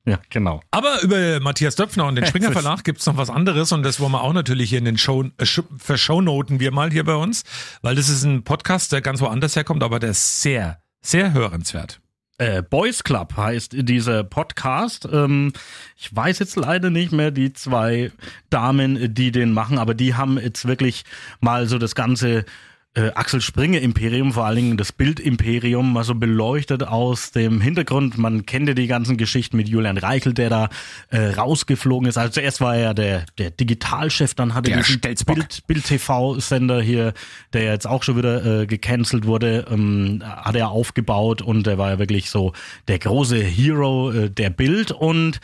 [0.04, 0.60] Ja, genau.
[0.72, 4.10] Aber über Matthias Döpfner und den Springer Verlag gibt's noch was anderes und das wollen
[4.12, 7.44] wir auch natürlich hier in den Show, äh, sch- verschonoten wir mal hier bei uns,
[7.82, 12.00] weil das ist ein Podcast, der ganz woanders herkommt, aber der ist sehr, sehr hörenswert.
[12.38, 15.06] Äh, Boys Club heißt dieser Podcast.
[15.12, 15.52] Ähm,
[15.96, 18.10] ich weiß jetzt leider nicht mehr die zwei
[18.50, 21.04] Damen, die den machen, aber die haben jetzt wirklich
[21.40, 22.44] mal so das ganze
[22.94, 27.60] äh, Axel Springer Imperium, vor allen Dingen das Bild Imperium, mal so beleuchtet aus dem
[27.60, 28.18] Hintergrund.
[28.18, 30.68] Man kennt ja die ganzen Geschichten mit Julian Reichel, der da
[31.10, 32.18] äh, rausgeflogen ist.
[32.18, 35.00] Also zuerst war er ja der, der Digitalchef, dann hatte Der diesen.
[35.00, 37.14] Bild, Bild TV-Sender hier,
[37.52, 41.90] der jetzt auch schon wieder äh, gecancelt wurde, ähm, hat er aufgebaut und der war
[41.92, 42.52] ja wirklich so
[42.88, 45.40] der große Hero äh, der Bild und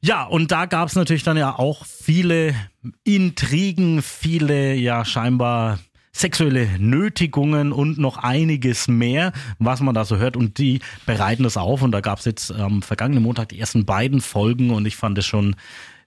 [0.00, 2.54] ja, und da gab's natürlich dann ja auch viele
[3.02, 5.80] Intrigen, viele ja scheinbar
[6.12, 10.36] sexuelle Nötigungen und noch einiges mehr, was man da so hört.
[10.36, 11.82] Und die bereiten das auf.
[11.82, 15.26] Und da gab's jetzt am vergangenen Montag die ersten beiden Folgen und ich fand das
[15.26, 15.56] schon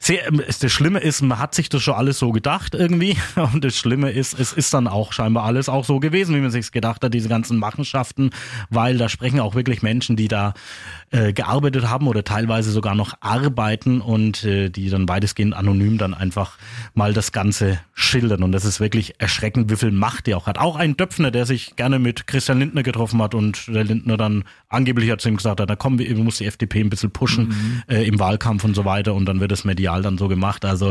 [0.04, 3.18] sehr, ähm, das Schlimme ist, man hat sich das schon alles so gedacht irgendwie.
[3.54, 6.50] Und das Schlimme ist, es ist dann auch scheinbar alles auch so gewesen, wie man
[6.50, 8.32] sich's gedacht hat, diese ganzen Machenschaften,
[8.72, 10.56] weil da sprechen auch wirklich Menschen, die da
[11.12, 16.16] äh, gearbeitet haben oder teilweise sogar noch arbeiten und äh, die dann weitestgehend anonym dann
[16.16, 16.58] einfach
[16.96, 18.42] mal das Ganze schildern.
[18.42, 20.58] Und das ist wirklich erschreckend, wie viel Macht der auch hat.
[20.58, 24.46] Auch ein Döpfner, der sich gerne mit Christian Lindner getroffen hat und der Lindner dann
[24.68, 27.84] angeblich hat zu ihm gesagt, hat, da komm, wir muss die FDP ein bisschen pushen
[27.88, 30.66] äh, im Wahlkampf und so weiter und dann wird es medial dann so gemacht.
[30.66, 30.90] Also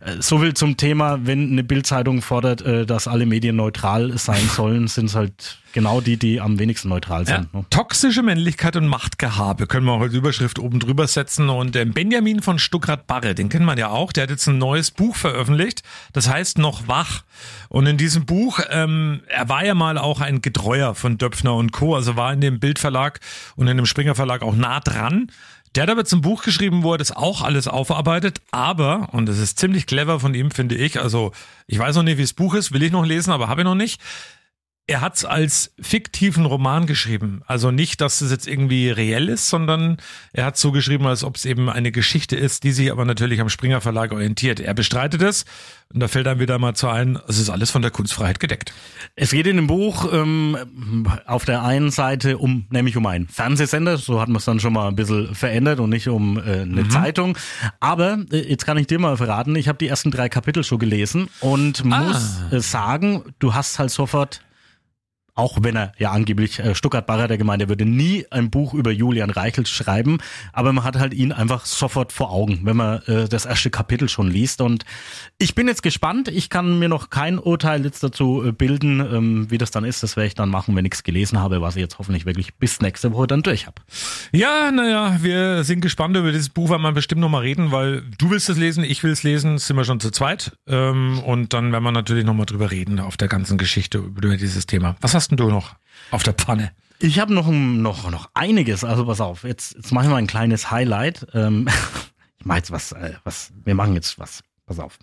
[0.00, 4.48] äh, so viel zum Thema, wenn eine Bildzeitung fordert, äh, dass alle Medien neutral sein
[4.56, 7.36] sollen, sind es halt genau die, die am wenigsten neutral Ja.
[7.38, 7.54] sind.
[7.54, 7.64] Ne?
[7.70, 11.48] Toxische Männlichkeit und Machtgehabe können wir auch als Überschrift oben drüber setzen.
[11.48, 14.90] Und ähm, Benjamin von Stuckrad-Barre, den kennt man ja auch, der hat jetzt ein neues
[14.90, 17.22] Buch veröffentlicht, das heißt Noch wach.
[17.70, 21.72] Und in diesem Buch, ähm, er war ja mal auch ein Getreuer von Döpfner und
[21.72, 23.20] Co., also war in dem Bildverlag
[23.56, 25.28] und in dem Springer Verlag auch nah dran.
[25.74, 29.38] Der hat aber zum Buch geschrieben, wo er das auch alles aufarbeitet, aber, und das
[29.38, 31.32] ist ziemlich clever von ihm, finde ich, also
[31.66, 33.64] ich weiß noch nicht, wie das Buch ist, will ich noch lesen, aber habe ich
[33.64, 34.00] noch nicht.
[34.88, 37.42] Er hat es als fiktiven Roman geschrieben.
[37.46, 39.98] Also nicht, dass es jetzt irgendwie reell ist, sondern
[40.32, 43.40] er hat so geschrieben, als ob es eben eine Geschichte ist, die sich aber natürlich
[43.40, 44.58] am Springer Verlag orientiert.
[44.58, 45.44] Er bestreitet es
[45.94, 48.72] und da fällt dann wieder mal zu ein, es ist alles von der Kunstfreiheit gedeckt.
[49.14, 53.98] Es geht in dem Buch ähm, auf der einen Seite um, nämlich um einen Fernsehsender,
[53.98, 56.88] so hat man es dann schon mal ein bisschen verändert und nicht um äh, eine
[56.88, 57.38] Zeitung.
[57.78, 60.80] Aber äh, jetzt kann ich dir mal verraten, ich habe die ersten drei Kapitel schon
[60.80, 64.40] gelesen und muss äh, sagen, du hast halt sofort
[65.34, 68.74] auch wenn er ja angeblich äh, Stuttgart Barrer der gemeint, er würde nie ein Buch
[68.74, 70.18] über Julian Reichelt schreiben,
[70.52, 74.08] aber man hat halt ihn einfach sofort vor Augen, wenn man äh, das erste Kapitel
[74.08, 74.60] schon liest.
[74.60, 74.84] Und
[75.38, 76.28] ich bin jetzt gespannt.
[76.28, 80.02] Ich kann mir noch kein Urteil jetzt dazu äh, bilden, ähm, wie das dann ist.
[80.02, 82.54] Das werde ich dann machen, wenn ich es gelesen habe, was ich jetzt hoffentlich wirklich
[82.56, 83.80] bis nächste Woche dann durch habe.
[84.32, 88.02] Ja, naja, wir sind gespannt über dieses Buch, weil wir bestimmt noch mal reden, weil
[88.18, 90.52] du willst es lesen, ich will es lesen, sind wir schon zu zweit.
[90.66, 94.36] Ähm, und dann werden wir natürlich noch mal drüber reden auf der ganzen Geschichte über
[94.36, 94.96] dieses Thema.
[95.00, 95.74] Was hast denn du noch
[96.10, 96.72] auf der Pfanne?
[96.98, 98.84] Ich habe noch, noch, noch einiges.
[98.84, 101.26] Also pass auf, jetzt, jetzt machen wir ein kleines Highlight.
[101.34, 101.68] Ähm,
[102.38, 104.42] ich mache jetzt was, äh, was, wir machen jetzt was.
[104.66, 104.98] Pass auf.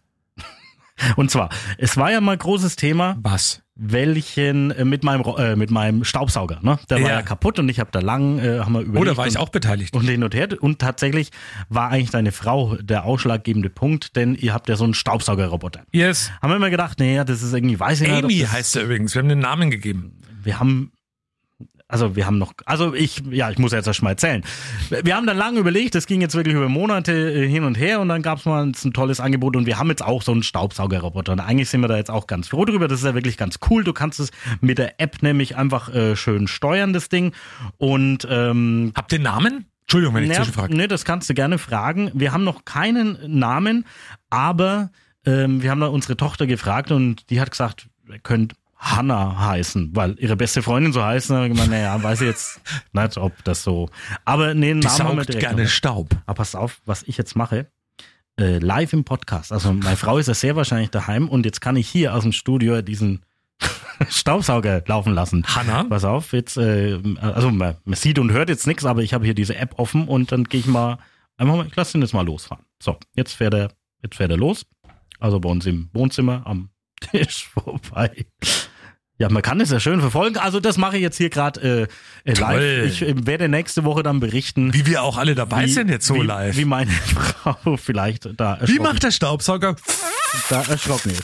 [1.15, 3.61] Und zwar, es war ja mal großes Thema, Was?
[3.75, 6.77] welchen äh, mit meinem äh, mit meinem Staubsauger, ne?
[6.89, 7.15] Der war Ja.
[7.15, 8.97] ja kaputt und ich habe da lang äh, haben wir überlegt.
[9.01, 9.95] Oder war ich und, auch beteiligt?
[9.95, 11.31] und hin und her und tatsächlich
[11.69, 15.83] war eigentlich deine Frau der ausschlaggebende Punkt, denn ihr habt ja so einen Staubsaugerroboter.
[15.93, 16.29] Yes.
[16.41, 18.83] Haben wir immer gedacht, nee, das ist irgendwie weiß ich nicht, Amy das, heißt er
[18.83, 19.15] übrigens.
[19.15, 20.21] Wir haben den Namen gegeben.
[20.43, 20.91] wir haben
[21.89, 24.43] also wir haben noch, also ich, ja, ich muss jetzt erst mal erzählen.
[24.89, 27.99] Wir haben dann lange überlegt, das ging jetzt wirklich über Monate äh, hin und her
[27.99, 30.43] und dann gab es mal ein tolles Angebot und wir haben jetzt auch so einen
[30.43, 33.37] Staubsaugerroboter und eigentlich sind wir da jetzt auch ganz froh drüber, das ist ja wirklich
[33.37, 34.29] ganz cool, du kannst es
[34.61, 37.33] mit der App nämlich einfach äh, schön steuern, das Ding
[37.77, 39.65] und ähm, Habt ihr einen Namen?
[39.81, 40.77] Entschuldigung, wenn ich ja, zwischenfrage.
[40.77, 42.11] nee, das kannst du gerne fragen.
[42.13, 43.85] Wir haben noch keinen Namen,
[44.29, 44.91] aber
[45.25, 49.93] ähm, wir haben da unsere Tochter gefragt und die hat gesagt, ihr könnt Hanna heißen,
[49.93, 51.29] weil ihre beste Freundin so heißt.
[51.31, 52.61] Hab ich gemeint, naja, weiß ich jetzt
[52.93, 53.89] nicht, ob das so.
[54.25, 55.47] Aber nee, einen Die Namen haben wir saugt direkt.
[55.47, 55.69] gerne noch.
[55.69, 56.09] Staub.
[56.25, 57.67] Aber passt auf, was ich jetzt mache.
[58.39, 59.51] Äh, live im Podcast.
[59.51, 62.31] Also meine Frau ist ja sehr wahrscheinlich daheim und jetzt kann ich hier aus dem
[62.31, 63.25] Studio diesen
[64.09, 65.43] Staubsauger laufen lassen.
[65.45, 65.83] Hanna?
[65.83, 69.25] Pass auf, jetzt, äh, also man, man sieht und hört jetzt nichts, aber ich habe
[69.25, 70.99] hier diese App offen und dann gehe ich mal,
[71.35, 72.63] einfach mal, ich lasse ihn jetzt mal losfahren.
[72.81, 74.65] So, jetzt fährt er, jetzt fährt er los.
[75.19, 76.69] Also bei uns im Wohnzimmer am
[77.01, 78.25] Tisch vorbei.
[79.19, 80.37] Ja, man kann es ja schön verfolgen.
[80.37, 81.87] Also das mache ich jetzt hier gerade
[82.25, 82.85] äh, äh, live.
[82.87, 86.07] Ich äh, werde nächste Woche dann berichten, Wie wir auch alle dabei wie- sind jetzt
[86.07, 86.55] so wie, live.
[86.55, 86.89] Wie meine
[87.43, 89.75] Frau vielleicht da Wie erschrocken, macht der Staubsauger?
[90.49, 91.23] da erschrocken ist.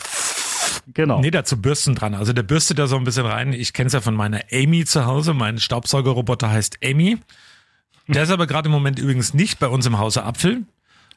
[0.94, 1.20] Genau.
[1.22, 2.14] Nee, dazu Bürsten dran.
[2.14, 3.54] Also der bürstet da so ein bisschen rein.
[3.54, 5.34] Ich kenne es ja von meiner Amy zu Hause.
[5.34, 7.18] Mein Staubsaugerroboter heißt Amy.
[8.08, 10.64] Der ist aber gerade im Moment übrigens nicht bei uns im Hause Apfel,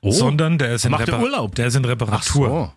[0.01, 1.55] Oh, sondern der ist in, Macht der Repar- Urlaub?
[1.57, 2.73] Der ist in Reparatur.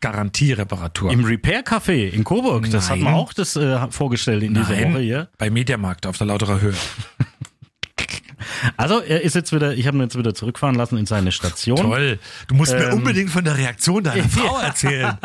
[0.00, 1.10] Garantiereparatur.
[1.10, 2.70] Im Repair-Café in Coburg.
[2.70, 3.04] Das hat Nein.
[3.04, 5.28] man auch das äh, vorgestellt in dieser Nein, Woche hier.
[5.38, 6.74] bei Mediamarkt auf der Lauterer Höhe.
[8.76, 11.76] Also er ist jetzt wieder, ich habe ihn jetzt wieder zurückfahren lassen in seine Station.
[11.76, 12.18] Toll.
[12.48, 15.16] Du musst mir Ähm, unbedingt von der Reaktion deiner Frau erzählen.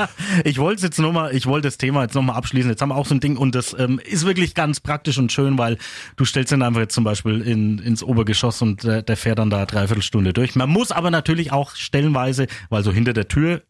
[0.44, 2.70] Ich wollte jetzt nochmal, ich wollte das Thema jetzt nochmal abschließen.
[2.70, 5.32] Jetzt haben wir auch so ein Ding und das ähm, ist wirklich ganz praktisch und
[5.32, 5.78] schön, weil
[6.16, 9.50] du stellst ihn einfach jetzt zum Beispiel in, ins Obergeschoss und äh, der fährt dann
[9.50, 10.56] da dreiviertel Stunde durch.
[10.56, 13.62] Man muss aber natürlich auch stellenweise, weil so hinter der Tür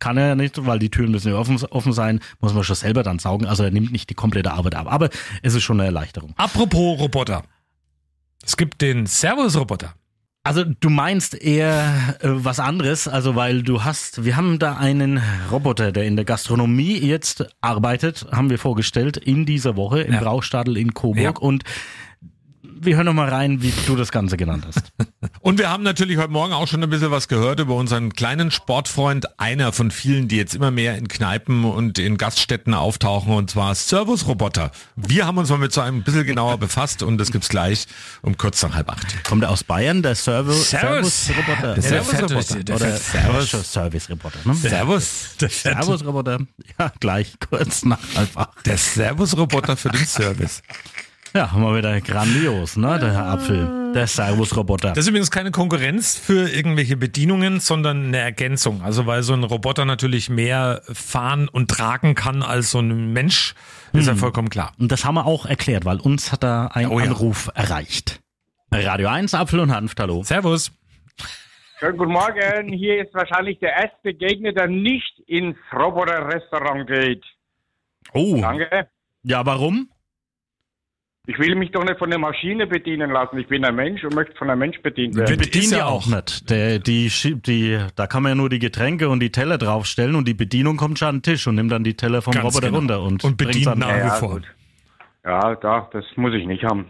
[0.00, 2.76] kann er ja nicht, weil die Türen müssen ja offen, offen sein, muss man schon
[2.76, 3.46] selber dann saugen.
[3.46, 4.86] Also er nimmt nicht die komplette Arbeit ab.
[4.90, 5.08] Aber
[5.42, 6.34] es ist schon eine Erleichterung.
[6.36, 7.44] Apropos Roboter.
[8.44, 9.94] Es gibt den Servus-Roboter.
[10.42, 15.20] Also du meinst eher äh, was anderes, also weil du hast, wir haben da einen
[15.52, 20.20] Roboter, der in der Gastronomie jetzt arbeitet, haben wir vorgestellt in dieser Woche im Ja.
[20.20, 21.30] Braustadel in Coburg Ja.
[21.32, 21.64] und
[22.82, 24.92] wir hören noch mal rein, wie du das Ganze genannt hast.
[25.40, 28.50] Und wir haben natürlich heute Morgen auch schon ein bisschen was gehört über unseren kleinen
[28.50, 33.50] Sportfreund, einer von vielen, die jetzt immer mehr in Kneipen und in Gaststätten auftauchen, und
[33.50, 34.70] zwar Service-Roboter.
[34.96, 37.86] Wir haben uns mal mit so einem bisschen genauer befasst und das gibt's gleich
[38.22, 39.24] um kurz nach halb acht.
[39.24, 41.26] Kommt er aus Bayern, der Servo Servus.
[41.26, 41.74] Servus-Roboter?
[41.74, 42.64] Der Servus-Roboter.
[42.64, 42.96] Der Oder.
[43.62, 44.54] Service-Roboter, ne?
[44.54, 45.36] Servus.
[45.40, 46.38] Der, Servus-Roboter,
[46.78, 48.66] ja, gleich, kurz nach halb acht.
[48.66, 50.62] der Servus-Roboter für den Service.
[51.32, 54.88] Ja, haben wir wieder grandios, ne, der Herr Apfel, der Servus-Roboter.
[54.88, 58.82] Das ist übrigens keine Konkurrenz für irgendwelche Bedienungen, sondern eine Ergänzung.
[58.82, 63.54] Also weil so ein Roboter natürlich mehr fahren und tragen kann als so ein Mensch,
[63.92, 64.72] ist ja vollkommen klar.
[64.80, 67.06] Und das haben wir auch erklärt, weil uns hat da ein Oh ja.
[67.06, 68.20] Anruf erreicht.
[68.72, 70.24] Radio 1, Apfel und Hanf, hallo.
[70.24, 70.72] Servus.
[71.78, 72.72] Schönen guten Morgen.
[72.72, 77.24] Hier ist wahrscheinlich der erste Gegner, der nicht ins Roboter-Restaurant geht.
[78.12, 78.88] Oh, Danke.
[79.22, 79.88] ja, warum?
[81.26, 83.38] Ich will mich doch nicht von der Maschine bedienen lassen.
[83.38, 85.36] Ich bin ein Mensch und möchte von einem Mensch bedient werden.
[85.38, 86.48] Bedient ist ja auch nicht.
[86.50, 87.10] Der, die,
[87.46, 90.76] die, da kann man ja nur die Getränke und die Teller draufstellen und die Bedienung
[90.78, 92.78] kommt schon an den Tisch und nimmt dann die Teller vom Ganz Roboter genau.
[92.78, 94.30] runter und, Und bedient an- nach wie Ja, vor.
[94.30, 94.44] gut.
[95.24, 96.86] Ja, da, das muss ich nicht haben.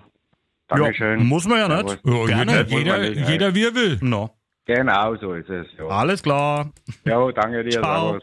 [0.68, 1.18] Dankeschön.
[1.18, 2.00] Ja, muss man ja nicht.
[2.04, 2.64] Ja, Gerne.
[2.68, 3.98] jeder, jeder, jeder wie er will.
[4.00, 4.30] No.
[4.64, 5.66] Genau, so ist es.
[5.76, 6.70] Ja, Alles klar.
[7.04, 7.72] ja danke dir.
[7.72, 8.10] Ciao.
[8.12, 8.22] Servus.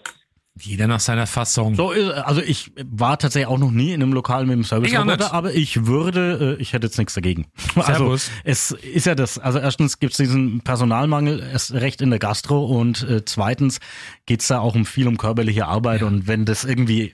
[0.61, 1.75] Jeder nach seiner Fassung.
[1.75, 5.33] So ist, also ich war tatsächlich auch noch nie in einem Lokal mit auch Service-Roboter,
[5.33, 7.47] aber ich würde, äh, ich hätte jetzt nichts dagegen.
[7.75, 8.31] Also Servus.
[8.43, 12.65] es ist ja das, also erstens gibt es diesen Personalmangel erst recht in der Gastro
[12.65, 13.79] und äh, zweitens
[14.25, 17.13] geht's da auch um viel um körperliche Arbeit und wenn das irgendwie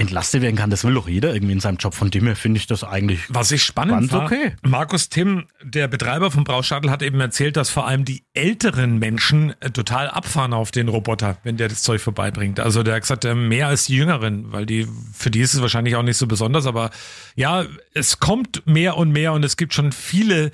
[0.00, 1.94] entlastet werden kann, das will doch jeder irgendwie in seinem Job.
[1.94, 4.52] Von dem her finde ich das eigentlich Was ich spannend Ganz war, okay.
[4.62, 9.54] Markus Timm, der Betreiber vom Braustadel, hat eben erzählt, dass vor allem die älteren Menschen
[9.60, 12.60] äh, total abfahren auf den Roboter, wenn der das Zeug vorbeibringt.
[12.60, 15.60] Also der hat gesagt, äh, mehr als die Jüngeren, weil die, für die ist es
[15.60, 16.90] wahrscheinlich auch nicht so besonders, aber
[17.34, 20.50] ja, es kommt mehr und mehr und es gibt schon viele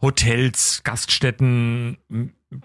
[0.00, 1.96] Hotels, Gaststätten,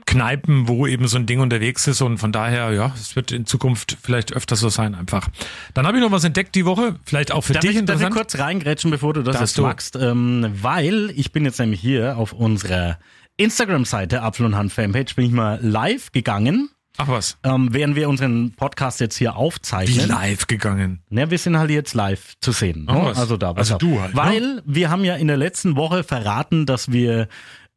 [0.06, 3.46] Kneipen, wo eben so ein Ding unterwegs ist und von daher, ja, es wird in
[3.48, 5.28] Zukunft vielleicht öfter so sein einfach.
[5.74, 7.96] Dann habe ich noch was entdeckt die Woche, vielleicht auch für Darf dich ich, darf
[7.98, 8.16] ich interessant.
[8.16, 9.62] kurz reingrätschen, bevor du das Darfst jetzt du.
[9.64, 9.96] magst?
[9.96, 13.00] Ähm, weil ich bin jetzt nämlich hier auf unserer
[13.38, 17.38] Instagram-Seite Apfel und Hand Fanpage bin ich mal live gegangen, Ach was.
[17.44, 20.10] ähm, während wir unseren Podcast jetzt hier Wie aufzeichnen.
[20.10, 21.02] live gegangen.
[21.10, 22.86] Ja, wir sind halt jetzt live zu sehen.
[22.88, 23.06] Ach ne?
[23.06, 23.18] was.
[23.18, 23.54] Also da.
[23.54, 24.22] Also du halt, ne?
[24.22, 27.28] Weil wir haben ja in der letzten Woche verraten, dass wir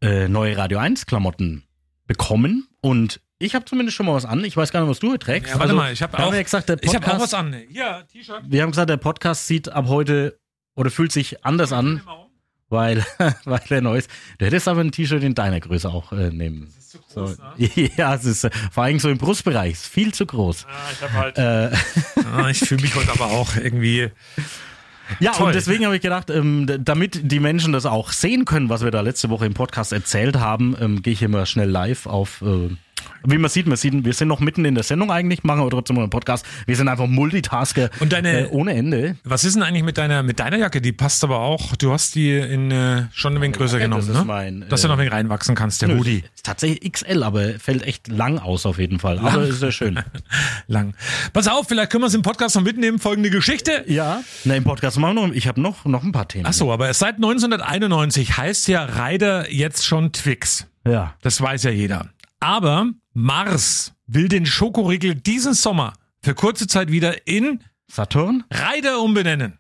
[0.02, 1.62] äh, neue Radio 1 Klamotten
[2.06, 4.44] bekommen und ich habe zumindest schon mal was an.
[4.44, 5.50] Ich weiß gar nicht, was du trägst.
[5.50, 7.34] Ja, warte also, mal, ich habe auch, ja gesagt, der ich Podcast, hab auch was
[7.34, 7.56] an.
[7.70, 8.42] Ja, T-Shirt.
[8.46, 10.38] Wir haben gesagt, der Podcast sieht ab heute
[10.76, 12.00] oder fühlt sich anders an,
[12.68, 13.04] weil,
[13.44, 14.10] weil er neu ist.
[14.38, 16.66] Du hättest aber ein T-Shirt in deiner Größe auch äh, nehmen.
[16.66, 19.86] Das ist zu groß, so, Ja, es ist äh, vor allem so im Brustbereich, ist
[19.86, 20.66] viel zu groß.
[20.66, 21.38] Ah, ich hab halt.
[21.38, 21.76] Äh,
[22.36, 24.10] ah, ich fühle mich heute aber auch irgendwie.
[25.20, 25.48] Ja, Toll.
[25.48, 28.90] und deswegen habe ich gedacht, ähm, damit die Menschen das auch sehen können, was wir
[28.90, 32.42] da letzte Woche im Podcast erzählt haben, ähm, gehe ich hier mal schnell live auf
[32.42, 32.74] äh,
[33.24, 35.70] Wie man sieht, man sieht, wir sind noch mitten in der Sendung eigentlich, machen aber
[35.70, 36.44] trotzdem einen Podcast.
[36.66, 39.16] Wir sind einfach Multitasker Und deine- äh, ohne Ende.
[39.24, 40.80] Was ist denn eigentlich mit deiner, mit deiner Jacke?
[40.80, 41.76] Die passt aber auch.
[41.76, 44.24] Du hast die in äh, schon ein wenig größer Jacke, genommen, das ist ne?
[44.26, 46.24] mein, Dass du äh, noch ein wenig reinwachsen kannst, der Hoodie.
[46.34, 49.18] Ist tatsächlich XL, aber fällt echt lang aus auf jeden Fall.
[49.18, 50.00] Aber ist ja schön.
[50.66, 50.94] Lang.
[51.32, 52.98] Pass auf, vielleicht können wir es im Podcast noch mitnehmen.
[52.98, 53.84] Folgende Geschichte.
[53.86, 54.20] ja.
[54.44, 56.46] Na, im Podcast machen wir noch, ich habe noch, noch ein paar Themen.
[56.46, 60.66] Ach so, aber seit 1991 heißt ja Ryder jetzt schon Twix.
[60.86, 61.14] Ja.
[61.22, 62.08] Das weiß ja jeder.
[62.44, 68.44] Aber Mars will den Schokoriegel diesen Sommer für kurze Zeit wieder in Saturn?
[68.52, 69.58] Ryder umbenennen.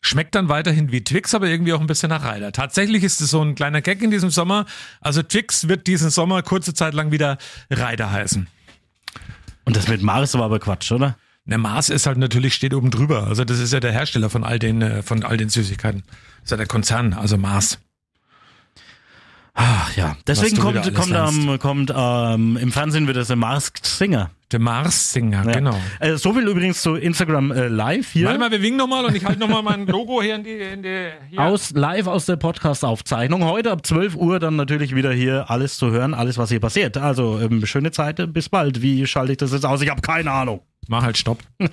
[0.00, 2.52] Schmeckt dann weiterhin wie Twix, aber irgendwie auch ein bisschen nach Ryder.
[2.52, 4.64] Tatsächlich ist es so ein kleiner Gag in diesem Sommer.
[5.02, 7.36] Also Twix wird diesen Sommer kurze Zeit lang wieder
[7.70, 8.46] Ryder heißen.
[9.66, 11.18] Und das mit Mars war aber Quatsch, oder?
[11.44, 13.26] Der Mars ist halt natürlich steht oben drüber.
[13.26, 16.02] Also das ist ja der Hersteller von all den äh, von all den Süßigkeiten.
[16.06, 17.78] Das ist ja der Konzern, also Mars.
[19.60, 20.16] Ach ja.
[20.26, 24.30] Deswegen kommt, kommt, ähm, kommt ähm, im Fernsehen wieder der Masked Singer.
[24.52, 25.52] Der Mars-Singer, Ja.
[25.52, 25.76] genau.
[26.00, 28.26] Äh, so viel übrigens zu Instagram äh, live hier.
[28.28, 30.82] Warte mal, wir winken nochmal und ich halte nochmal mein Logo hier in die, in
[30.82, 31.40] die hier.
[31.42, 33.44] Aus, live aus der Podcast-Aufzeichnung.
[33.44, 36.96] Heute ab 12 Uhr dann natürlich wieder hier alles zu hören, alles was hier passiert.
[36.96, 38.80] Also ähm, schöne Zeit, bis bald.
[38.80, 39.82] Wie schalte ich das jetzt aus?
[39.82, 40.60] Ich habe keine Ahnung.
[40.86, 41.40] Mach halt Stopp.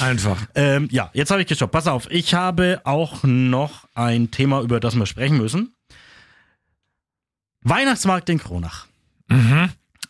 [0.00, 0.38] Einfach.
[0.54, 1.72] Ähm, ja, jetzt habe ich gestoppt.
[1.72, 5.73] Pass auf, ich habe auch noch ein Thema, über das wir sprechen müssen.
[7.64, 8.86] Weihnachtsmarkt in Kronach.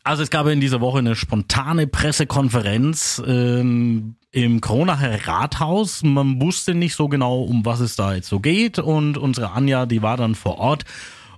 [0.03, 6.03] Also es gab in dieser Woche eine spontane Pressekonferenz ähm, im Kronacher Rathaus.
[6.03, 8.79] Man wusste nicht so genau, um was es da jetzt so geht.
[8.79, 10.85] Und unsere Anja, die war dann vor Ort.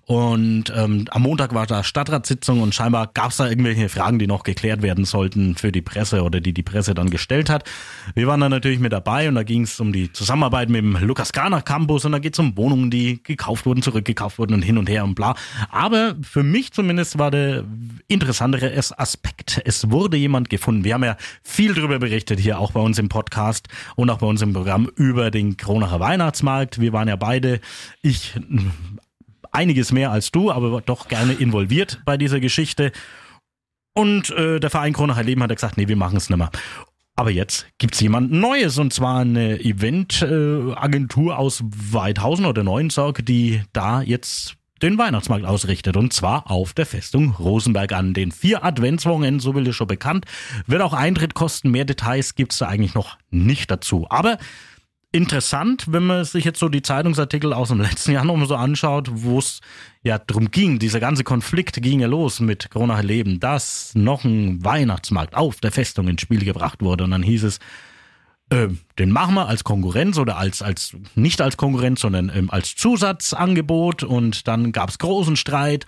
[0.06, 4.28] Und ähm, am Montag war da Stadtratssitzung und scheinbar gab es da irgendwelche Fragen, die
[4.28, 7.68] noch geklärt werden sollten für die Presse oder die die Presse dann gestellt hat.
[8.14, 10.96] Wir waren da natürlich mit dabei und da ging es um die Zusammenarbeit mit dem
[10.96, 14.62] Lukas Garnach Campus und da geht es um Wohnungen, die gekauft wurden, zurückgekauft wurden und
[14.62, 15.34] hin und her und bla.
[15.70, 17.64] Aber für mich zumindest war der
[18.06, 19.60] interessantere Aspekt.
[19.64, 20.84] Es wurde jemand gefunden.
[20.84, 23.66] Wir haben ja viel drüber berichtet hier auch bei uns im Podcast
[23.96, 26.80] und auch bei uns im Programm über den Kronacher Weihnachtsmarkt.
[26.80, 27.60] Wir waren ja beide,
[28.02, 28.34] ich
[29.56, 32.92] einiges mehr als du, aber doch gerne involviert bei dieser Geschichte.
[33.94, 36.50] Und äh, der Verein Kronacher Leben hat gesagt, nee, wir machen es nicht mehr.
[37.18, 44.02] Aber jetzt gibt's jemand Neues und zwar eine Eventagentur aus Weidhausen oder Neuensorg, die da
[44.02, 49.54] jetzt den Weihnachtsmarkt ausrichtet und zwar auf der Festung Rosenberg an den vier Adventswochenenden, so
[49.54, 50.26] will es schon bekannt,
[50.66, 51.70] wird auch Eintritt kosten.
[51.70, 54.06] Mehr Details gibt's da eigentlich noch nicht dazu.
[54.10, 54.36] Aber
[55.16, 58.56] interessant, wenn man sich jetzt so die Zeitungsartikel aus dem letzten Jahr noch mal so
[58.56, 59.60] anschaut, wo es
[60.02, 64.64] ja drum ging, dieser ganze Konflikt ging ja los mit Corona Leben, dass noch ein
[64.64, 67.04] Weihnachtsmarkt auf der Festung ins Spiel gebracht wurde.
[67.04, 67.58] Und dann hieß es,
[68.50, 72.76] ähm, den machen wir als Konkurrenz oder als, als nicht als Konkurrenz, sondern ähm, als
[72.76, 74.04] Zusatzangebot.
[74.04, 75.86] Und dann gab es großen Streit.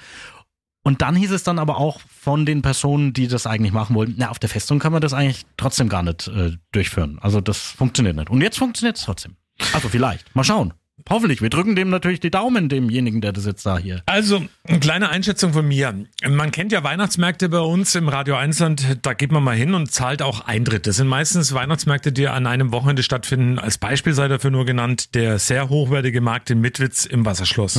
[0.83, 4.17] Und dann hieß es dann aber auch von den Personen, die das eigentlich machen wollten,
[4.19, 7.19] na, auf der Festung kann man das eigentlich trotzdem gar nicht äh, durchführen.
[7.23, 8.29] Also das funktioniert nicht.
[8.29, 9.37] Und jetzt funktioniert es trotzdem.
[9.73, 10.37] Also vielleicht.
[10.37, 10.75] Mal schauen.
[11.11, 11.43] Hoffentlich.
[11.43, 14.03] Wir drücken dem natürlich die Daumen, demjenigen, der das jetzt da hier.
[14.07, 15.95] Also, eine kleine Einschätzung von mir.
[16.29, 19.91] Man kennt ja Weihnachtsmärkte bei uns im Radio Einsland, da geht man mal hin und
[19.91, 20.87] zahlt auch Eintritt.
[20.87, 23.59] Das sind meistens Weihnachtsmärkte, die an einem Wochenende stattfinden.
[23.59, 27.77] Als Beispiel sei dafür nur genannt der sehr hochwertige Markt in Mitwitz im Wasserschloss.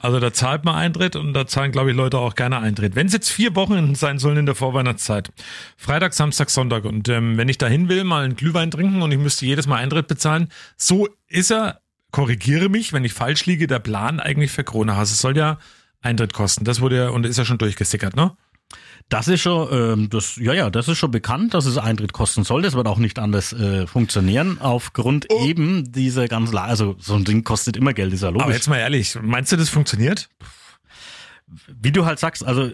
[0.00, 2.94] Also da zahlt man Eintritt und da zahlen, glaube ich, Leute auch gerne Eintritt.
[2.94, 5.30] Wenn es jetzt vier Wochenenden sein sollen in der Vorweihnachtszeit,
[5.76, 9.18] Freitag, Samstag, Sonntag und ähm, wenn ich dahin will, mal einen Glühwein trinken und ich
[9.18, 13.78] müsste jedes Mal Eintritt bezahlen, so ist er korrigiere mich, wenn ich falsch liege, der
[13.78, 15.00] Plan eigentlich für Kronach.
[15.00, 15.58] Es soll ja
[16.00, 16.64] Eintritt kosten.
[16.64, 18.36] Das wurde ja und ist ja schon durchgesickert, ne?
[19.08, 22.44] Das ist schon, ähm, das, ja, ja, das ist schon bekannt, dass es Eintritt kosten
[22.44, 22.60] soll.
[22.60, 27.24] Das wird auch nicht anders äh, funktionieren, aufgrund eben dieser ganzen, La also so ein
[27.24, 28.44] Ding kostet immer Geld, ist ja logisch.
[28.44, 30.28] Aber jetzt mal ehrlich, meinst du, das funktioniert?
[31.80, 32.70] wie du halt sagst, also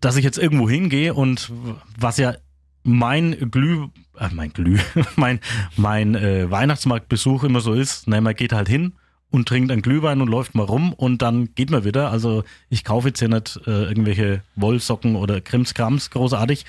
[0.00, 1.52] dass ich jetzt irgendwo hingehe und
[1.98, 2.34] was ja
[2.82, 3.86] mein Glüh,
[4.18, 4.78] äh, mein Glüh,
[5.16, 5.40] mein
[5.76, 8.94] mein äh, Weihnachtsmarktbesuch immer so ist, ne, man geht halt hin
[9.30, 12.10] und trinkt einen Glühwein und läuft mal rum und dann geht man wieder.
[12.10, 16.64] Also ich kaufe jetzt hier nicht äh, irgendwelche Wollsocken oder Krimskrams großartig.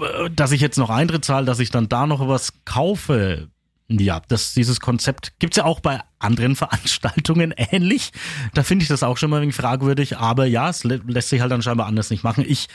[0.00, 3.48] Äh, Dass ich jetzt noch Eintritt zahle, dass ich dann da noch was kaufe,
[3.88, 8.12] ja, das, dieses Konzept gibt's ja auch bei anderen Veranstaltungen ähnlich.
[8.54, 11.30] Da finde ich das auch schon mal ein wenig fragwürdig, aber ja, es lä lässt
[11.30, 12.44] sich halt dann scheinbar anders nicht machen.
[12.46, 12.68] Ich,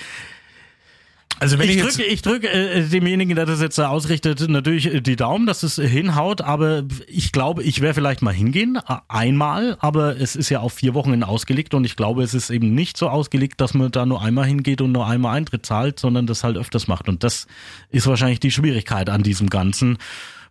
[1.43, 5.03] Also wenn ich ich, drücke, ich drücke äh, demjenigen, der das jetzt da ausrichtet, natürlich
[5.03, 9.75] die Daumen, dass es hinhaut, aber ich glaube, ich werde vielleicht mal hingehen, äh, einmal,
[9.81, 11.73] aber es ist ja auf vier Wochen ausgelegt.
[11.73, 14.79] Und ich glaube, es ist eben nicht so ausgelegt, dass man da nur einmal hingeht
[14.79, 17.09] und nur einmal Eintritt zahlt, sondern das halt öfters macht.
[17.09, 17.45] Und das
[17.89, 19.97] ist wahrscheinlich die Schwierigkeit an diesem ganzen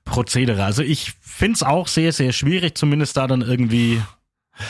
[0.05, 0.63] Prozedere.
[0.63, 4.03] Also ich find's auch sehr, sehr schwierig, zumindest da dann irgendwie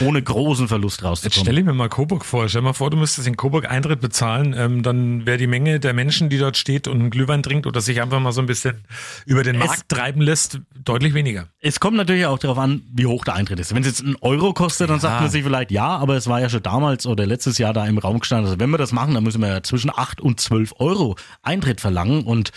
[0.01, 1.45] ohne großen Verlust Jetzt rauszukommen.
[1.45, 2.49] stelle ich mir mal Coburg vor.
[2.49, 5.93] Stell mal vor, du müsstest in Coburg Eintritt bezahlen, ähm, dann wäre die Menge der
[5.93, 8.85] Menschen, die dort steht und einen Glühwein trinkt oder sich einfach mal so ein bisschen
[9.27, 11.49] über den Es- Markt treiben lässt, deutlich weniger.
[11.61, 13.75] Es kommt natürlich auch darauf an, wie hoch der Eintritt ist.
[13.75, 16.41] Wenn es jetzt einen Euro kostet, dann sagt man sich vielleicht ja, aber es war
[16.41, 18.47] ja schon damals oder letztes Jahr da im Raum gestanden.
[18.47, 21.81] Also wenn wir das machen, dann müssen wir ja zwischen 8 und 12 Euro Eintritt
[21.81, 22.51] verlangen und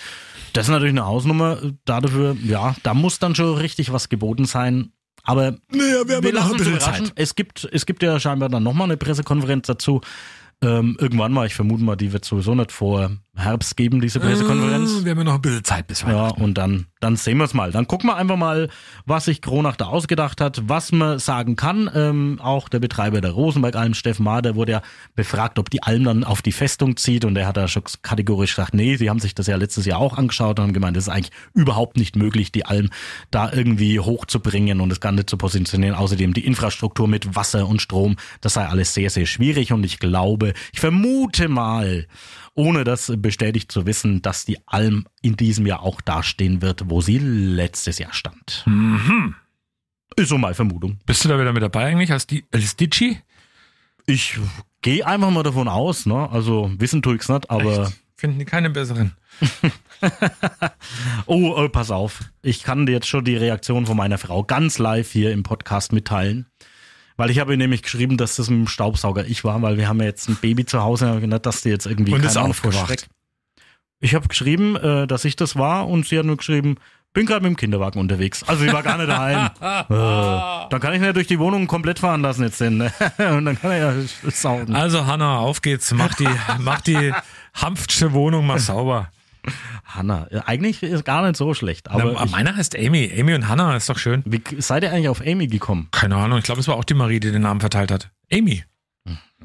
[0.54, 1.58] das ist natürlich eine Hausnummer.
[1.84, 4.92] Dafür, ja, da muss dann schon richtig was geboten sein.
[5.26, 7.12] Aber Naja, wir wir lassen uns überraschen.
[7.16, 10.02] Es gibt, es gibt ja scheinbar dann nochmal eine Pressekonferenz dazu.
[10.62, 15.02] Ähm, irgendwann mal, ich vermute mal, die wird sowieso nicht vor Herbst geben, diese Pressekonferenz.
[15.02, 16.42] Äh, Wir haben ja noch ein bisschen Zeit bis Ja, Weihnachten.
[16.42, 17.72] und dann, dann sehen wir es mal.
[17.72, 18.70] Dann gucken wir einfach mal,
[19.06, 21.90] was sich Kronach da ausgedacht hat, was man sagen kann.
[21.94, 24.82] Ähm, auch der Betreiber der Rosenberg-Alm, Steffen Maar, der wurde ja
[25.16, 27.26] befragt, ob die Alm dann auf die Festung zieht.
[27.26, 30.00] Und er hat da schon kategorisch gesagt, nee, sie haben sich das ja letztes Jahr
[30.00, 32.90] auch angeschaut und haben gemeint, es ist eigentlich überhaupt nicht möglich, die Alm
[33.32, 35.96] da irgendwie hochzubringen und das Ganze zu positionieren.
[35.96, 39.74] Außerdem die Infrastruktur mit Wasser und Strom, das sei alles sehr, sehr schwierig.
[39.74, 42.08] Und ich glaube, ich vermute mal,
[42.58, 47.02] ohne das bestätigt zu wissen, dass die Alm in diesem Jahr auch dastehen wird, wo
[47.02, 48.64] sie letztes Jahr stand.
[48.66, 49.36] Mhm.
[50.16, 51.00] Ist so meine Vermutung.
[51.06, 53.20] Bist du da wieder mit dabei eigentlich als, die, als Ditschi?
[54.06, 54.40] Ich
[54.82, 56.30] gehe einfach mal davon aus, ne?
[56.30, 58.06] Also wissen tue ich's nicht, aber Echt?
[58.18, 59.12] Finden die keine besseren.
[61.26, 62.22] oh, oh, pass auf.
[62.42, 65.92] Ich kann dir jetzt schon die Reaktion von meiner Frau ganz live hier im Podcast
[65.92, 66.46] mitteilen.
[67.18, 69.88] Weil ich habe ihr nämlich geschrieben, dass das mit dem Staubsauger ich war, weil wir
[69.88, 72.30] haben ja jetzt ein Baby zu Hause und nicht, dass die jetzt irgendwie Und keine
[72.30, 73.08] ist Ahnung, aufgewacht.
[74.00, 76.78] Ich habe geschrieben, äh, dass ich das war und sie hat nur geschrieben,
[77.14, 78.44] bin gerade mit dem Kinderwagen unterwegs.
[78.44, 79.50] Also sie war gar nicht daheim.
[79.60, 82.82] äh, dann kann ich nicht durch die Wohnung komplett fahren lassen jetzt denn.
[83.18, 83.94] und dann kann er ja
[84.32, 84.76] saugen.
[84.76, 85.92] Also Hanna, auf geht's.
[85.94, 86.28] Mach die,
[86.60, 87.14] mach die
[87.54, 89.10] Hanftsche Wohnung mal sauber.
[89.86, 91.90] Hanna, äh, eigentlich ist gar nicht so schlecht.
[91.90, 93.12] Aber Na, meiner heißt Amy.
[93.18, 94.24] Amy und Hanna ist doch schön.
[94.26, 95.88] wie seid ihr eigentlich auf Amy gekommen?
[95.92, 98.12] Keine Ahnung, ich glaube, es war auch die Marie, die den Namen verteilt hat.
[98.32, 98.64] Amy.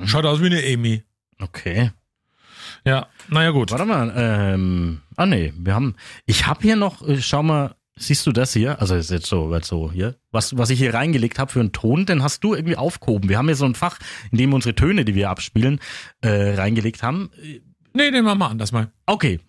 [0.04, 1.04] Schaut aus wie eine Amy.
[1.40, 1.92] Okay.
[2.84, 3.70] Ja, naja gut.
[3.70, 8.26] Warte mal, ähm, ah nee, wir haben, ich habe hier noch, äh, schau mal, siehst
[8.26, 8.80] du das hier?
[8.80, 11.72] Also ist jetzt so, wird so hier, was, was ich hier reingelegt habe für einen
[11.72, 13.28] Ton, den hast du irgendwie aufgehoben.
[13.28, 13.98] Wir haben hier so ein Fach,
[14.32, 15.80] in dem wir unsere Töne, die wir abspielen,
[16.22, 17.30] äh, reingelegt haben.
[17.92, 18.90] Nee, den machen wir anders mal.
[19.06, 19.40] Okay,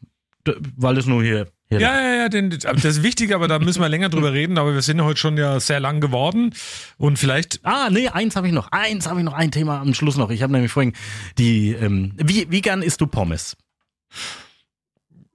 [0.76, 1.48] weil es nur hier
[1.80, 4.58] Ja, ja, ja, den, das ist wichtig, aber da müssen wir länger drüber reden.
[4.58, 6.54] Aber wir sind heute schon ja sehr lang geworden.
[6.98, 8.72] Und vielleicht, Ah, nee, eins habe ich noch.
[8.72, 10.32] Eins habe ich noch, ein Thema am Schluss noch.
[10.32, 10.94] Ich habe nämlich vorhin
[11.38, 13.56] die, ähm, wie, wie gern isst du Pommes?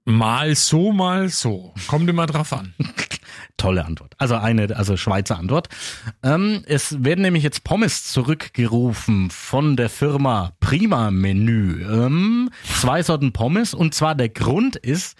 [0.07, 1.73] mal so, mal so.
[1.87, 2.73] Kommt immer drauf an.
[3.57, 4.13] Tolle Antwort.
[4.17, 5.67] Also eine, also Schweizer Antwort.
[6.23, 11.83] Ähm, es werden nämlich jetzt Pommes zurückgerufen von der Firma Prima Menü.
[11.83, 15.17] Ähm, zwei Sorten Pommes und zwar der Grund ist,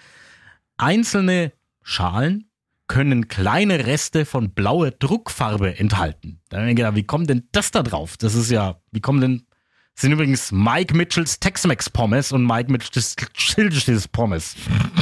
[0.78, 1.54] einzelne
[1.84, 2.50] Schalen
[2.88, 6.42] können kleine Reste von blauer Druckfarbe enthalten.
[6.50, 8.16] Da habe ich mir gedacht, wie kommt denn das da drauf?
[8.18, 9.47] Das ist ja, wie kommen denn,
[10.00, 13.70] sind übrigens Mike Mitchells Tex-Mex Pommes und Mike Mitchells Chili
[14.12, 14.56] Pommes.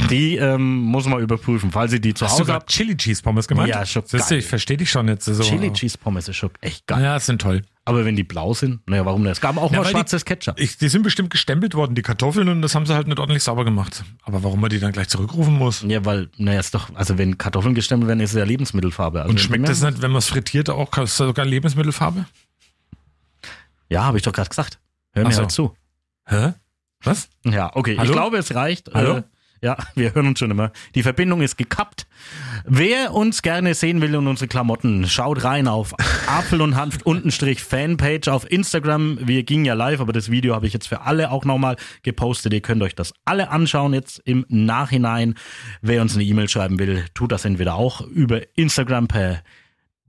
[0.08, 2.70] Die ähm, muss man überprüfen, falls ihr die zu Hast Hause habt.
[2.70, 3.68] Chili Cheese Pommes gemeint?
[3.68, 4.38] Ja, schon Siehst du, geil.
[4.38, 5.42] ich verstehe dich schon jetzt so.
[5.42, 7.02] Chili Cheese Pommes ist schon echt geil.
[7.02, 7.62] Ja, das sind toll.
[7.84, 9.32] Aber wenn die blau sind, naja, warum nicht?
[9.32, 10.58] Es gab auch Ja, mal weil die- schwarzes Ketchup.
[10.58, 13.42] Ich, die sind bestimmt gestempelt worden, die Kartoffeln, und das haben sie halt nicht ordentlich
[13.44, 14.02] sauber gemacht.
[14.22, 15.82] Aber warum man die dann gleich zurückrufen muss?
[15.86, 19.20] Ja, weil, naja, ist doch, also wenn Kartoffeln gestempelt werden, ist es ja Lebensmittelfarbe.
[19.20, 22.24] Also Und schmeckt die- das nicht, wenn man es frittiert, auch sogar Lebensmittelfarbe?
[23.88, 24.80] Ja, habe ich doch gerade gesagt.
[25.16, 25.40] Hör mir so.
[25.40, 25.74] halt zu.
[26.26, 26.52] Hä?
[27.02, 27.30] Was?
[27.44, 27.96] Ja, okay.
[27.96, 28.10] Hallo?
[28.10, 28.90] Ich glaube, es reicht.
[28.92, 29.16] Hallo?
[29.16, 29.22] Äh,
[29.62, 30.72] ja, wir hören uns schon immer.
[30.94, 32.06] Die Verbindung ist gekappt.
[32.66, 35.94] Wer uns gerne sehen will und unsere Klamotten, schaut rein auf
[36.26, 39.18] Apfel und Hanf untenstrich Fanpage auf Instagram.
[39.22, 42.52] Wir gingen ja live, aber das Video habe ich jetzt für alle auch nochmal gepostet.
[42.52, 45.34] Ihr könnt euch das alle anschauen jetzt im Nachhinein.
[45.80, 49.40] Wer uns eine E-Mail schreiben will, tut das entweder auch über Instagram per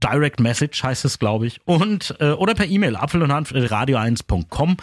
[0.02, 1.60] Direct Message heißt es, glaube ich.
[1.64, 4.76] Und äh, oder per E-Mail apfel und Hanf radio1.com.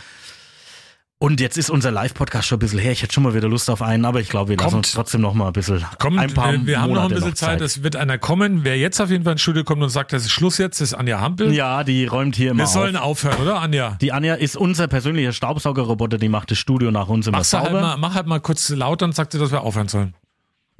[1.17, 2.91] Und jetzt ist unser Live-Podcast schon ein bisschen her.
[2.91, 4.85] Ich hätte schon mal wieder Lust auf einen, aber ich glaube, wir lassen Kommt.
[4.85, 7.35] uns trotzdem noch mal ein bisschen Kommt, ein paar wir, wir haben noch ein bisschen
[7.35, 7.61] Zeit.
[7.61, 8.65] Es wird einer kommen.
[8.65, 10.93] Wer jetzt auf jeden Fall ins Studio kommt und sagt, das ist Schluss jetzt, ist
[10.93, 11.53] Anja Hampel.
[11.53, 13.23] Ja, die räumt hier immer wir sollen auf.
[13.23, 13.97] aufhören, oder, Anja?
[14.01, 17.67] Die Anja ist unser persönlicher Staubsaugerroboter, die macht das Studio nach uns immer Mach's halt
[17.67, 17.81] sauber.
[17.81, 20.15] mal, mach halt mal kurz laut, dann sagt sie, dass wir aufhören sollen.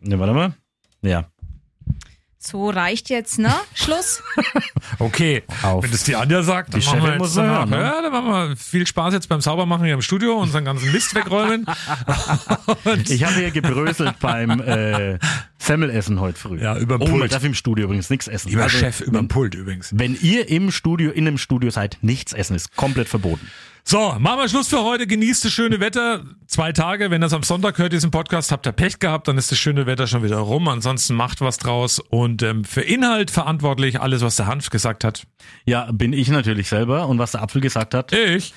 [0.02, 0.54] Ne, warte mal.
[1.02, 1.26] Ja.
[2.46, 3.54] So reicht jetzt, ne?
[3.74, 4.22] Schluss.
[5.00, 5.84] Okay, Auf.
[5.84, 7.60] wenn das die Anja sagt, dann Die machen wir Chefin muss danach.
[7.60, 7.82] hören, ne?
[7.82, 11.16] Ja, dann machen wir viel Spaß jetzt beim Saubermachen hier im Studio, unseren ganzen Mist
[11.16, 11.66] wegräumen.
[13.08, 15.18] Ich habe hier gebröselt beim äh,
[15.66, 16.62] Semmel essen heute früh.
[16.62, 17.34] Ja, überm Oh, man Pult.
[17.34, 18.50] darf im Studio übrigens nichts essen.
[18.50, 19.92] Lieber Also, Chef, über Pult übrigens.
[19.96, 23.50] wenn ihr im Studio, in einem Studio seid, nichts essen ist komplett verboten.
[23.88, 25.06] So, machen wir Schluss für heute.
[25.06, 26.24] Genießt das schöne Wetter.
[26.48, 27.12] Zwei Tage.
[27.12, 29.60] Wenn ihr es am Sonntag hört, diesen Podcast, habt ihr Pech gehabt, dann ist das
[29.60, 30.68] schöne Wetter schon wieder rum.
[30.68, 32.00] Ansonsten macht was draus.
[32.00, 35.28] Und ähm, für Inhalt verantwortlich alles, was der Hanf gesagt hat.
[35.66, 37.08] Ja, bin ich natürlich selber.
[37.08, 38.56] Und was der Apfel gesagt hat, Ich.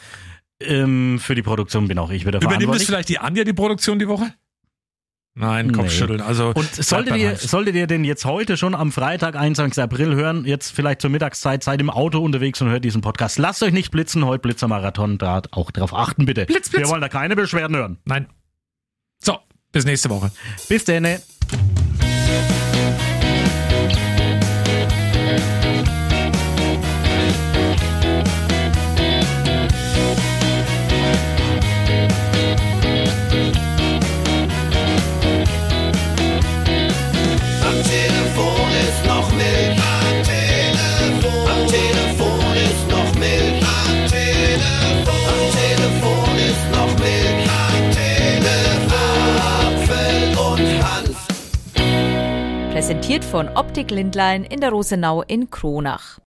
[0.63, 2.87] ähm, für die Produktion bin auch ich wieder Übernimmt es verantwortlich.
[2.87, 4.33] vielleicht die Anja die Produktion die Woche?
[5.39, 6.21] Nein, Kopfschütteln.
[6.21, 9.81] Also Und solltet ihr, solltet ihr denn jetzt heute schon am Freitag, 21.
[9.81, 13.39] April hören, jetzt vielleicht zur Mittagszeit, seid im Auto unterwegs und hört diesen Podcast.
[13.39, 16.45] Lasst euch nicht blitzen, heute Blitzermarathon, da auch drauf achten bitte.
[16.47, 16.83] Blitz, Blitz.
[16.83, 17.99] Wir wollen da keine Beschwerden hören.
[18.05, 18.27] Nein.
[19.21, 19.39] So,
[19.71, 20.33] bis nächste Woche.
[20.69, 21.07] Bis dann.
[52.79, 56.21] Präsentiert von Optik Lindlein in der Rosenau in Kronach.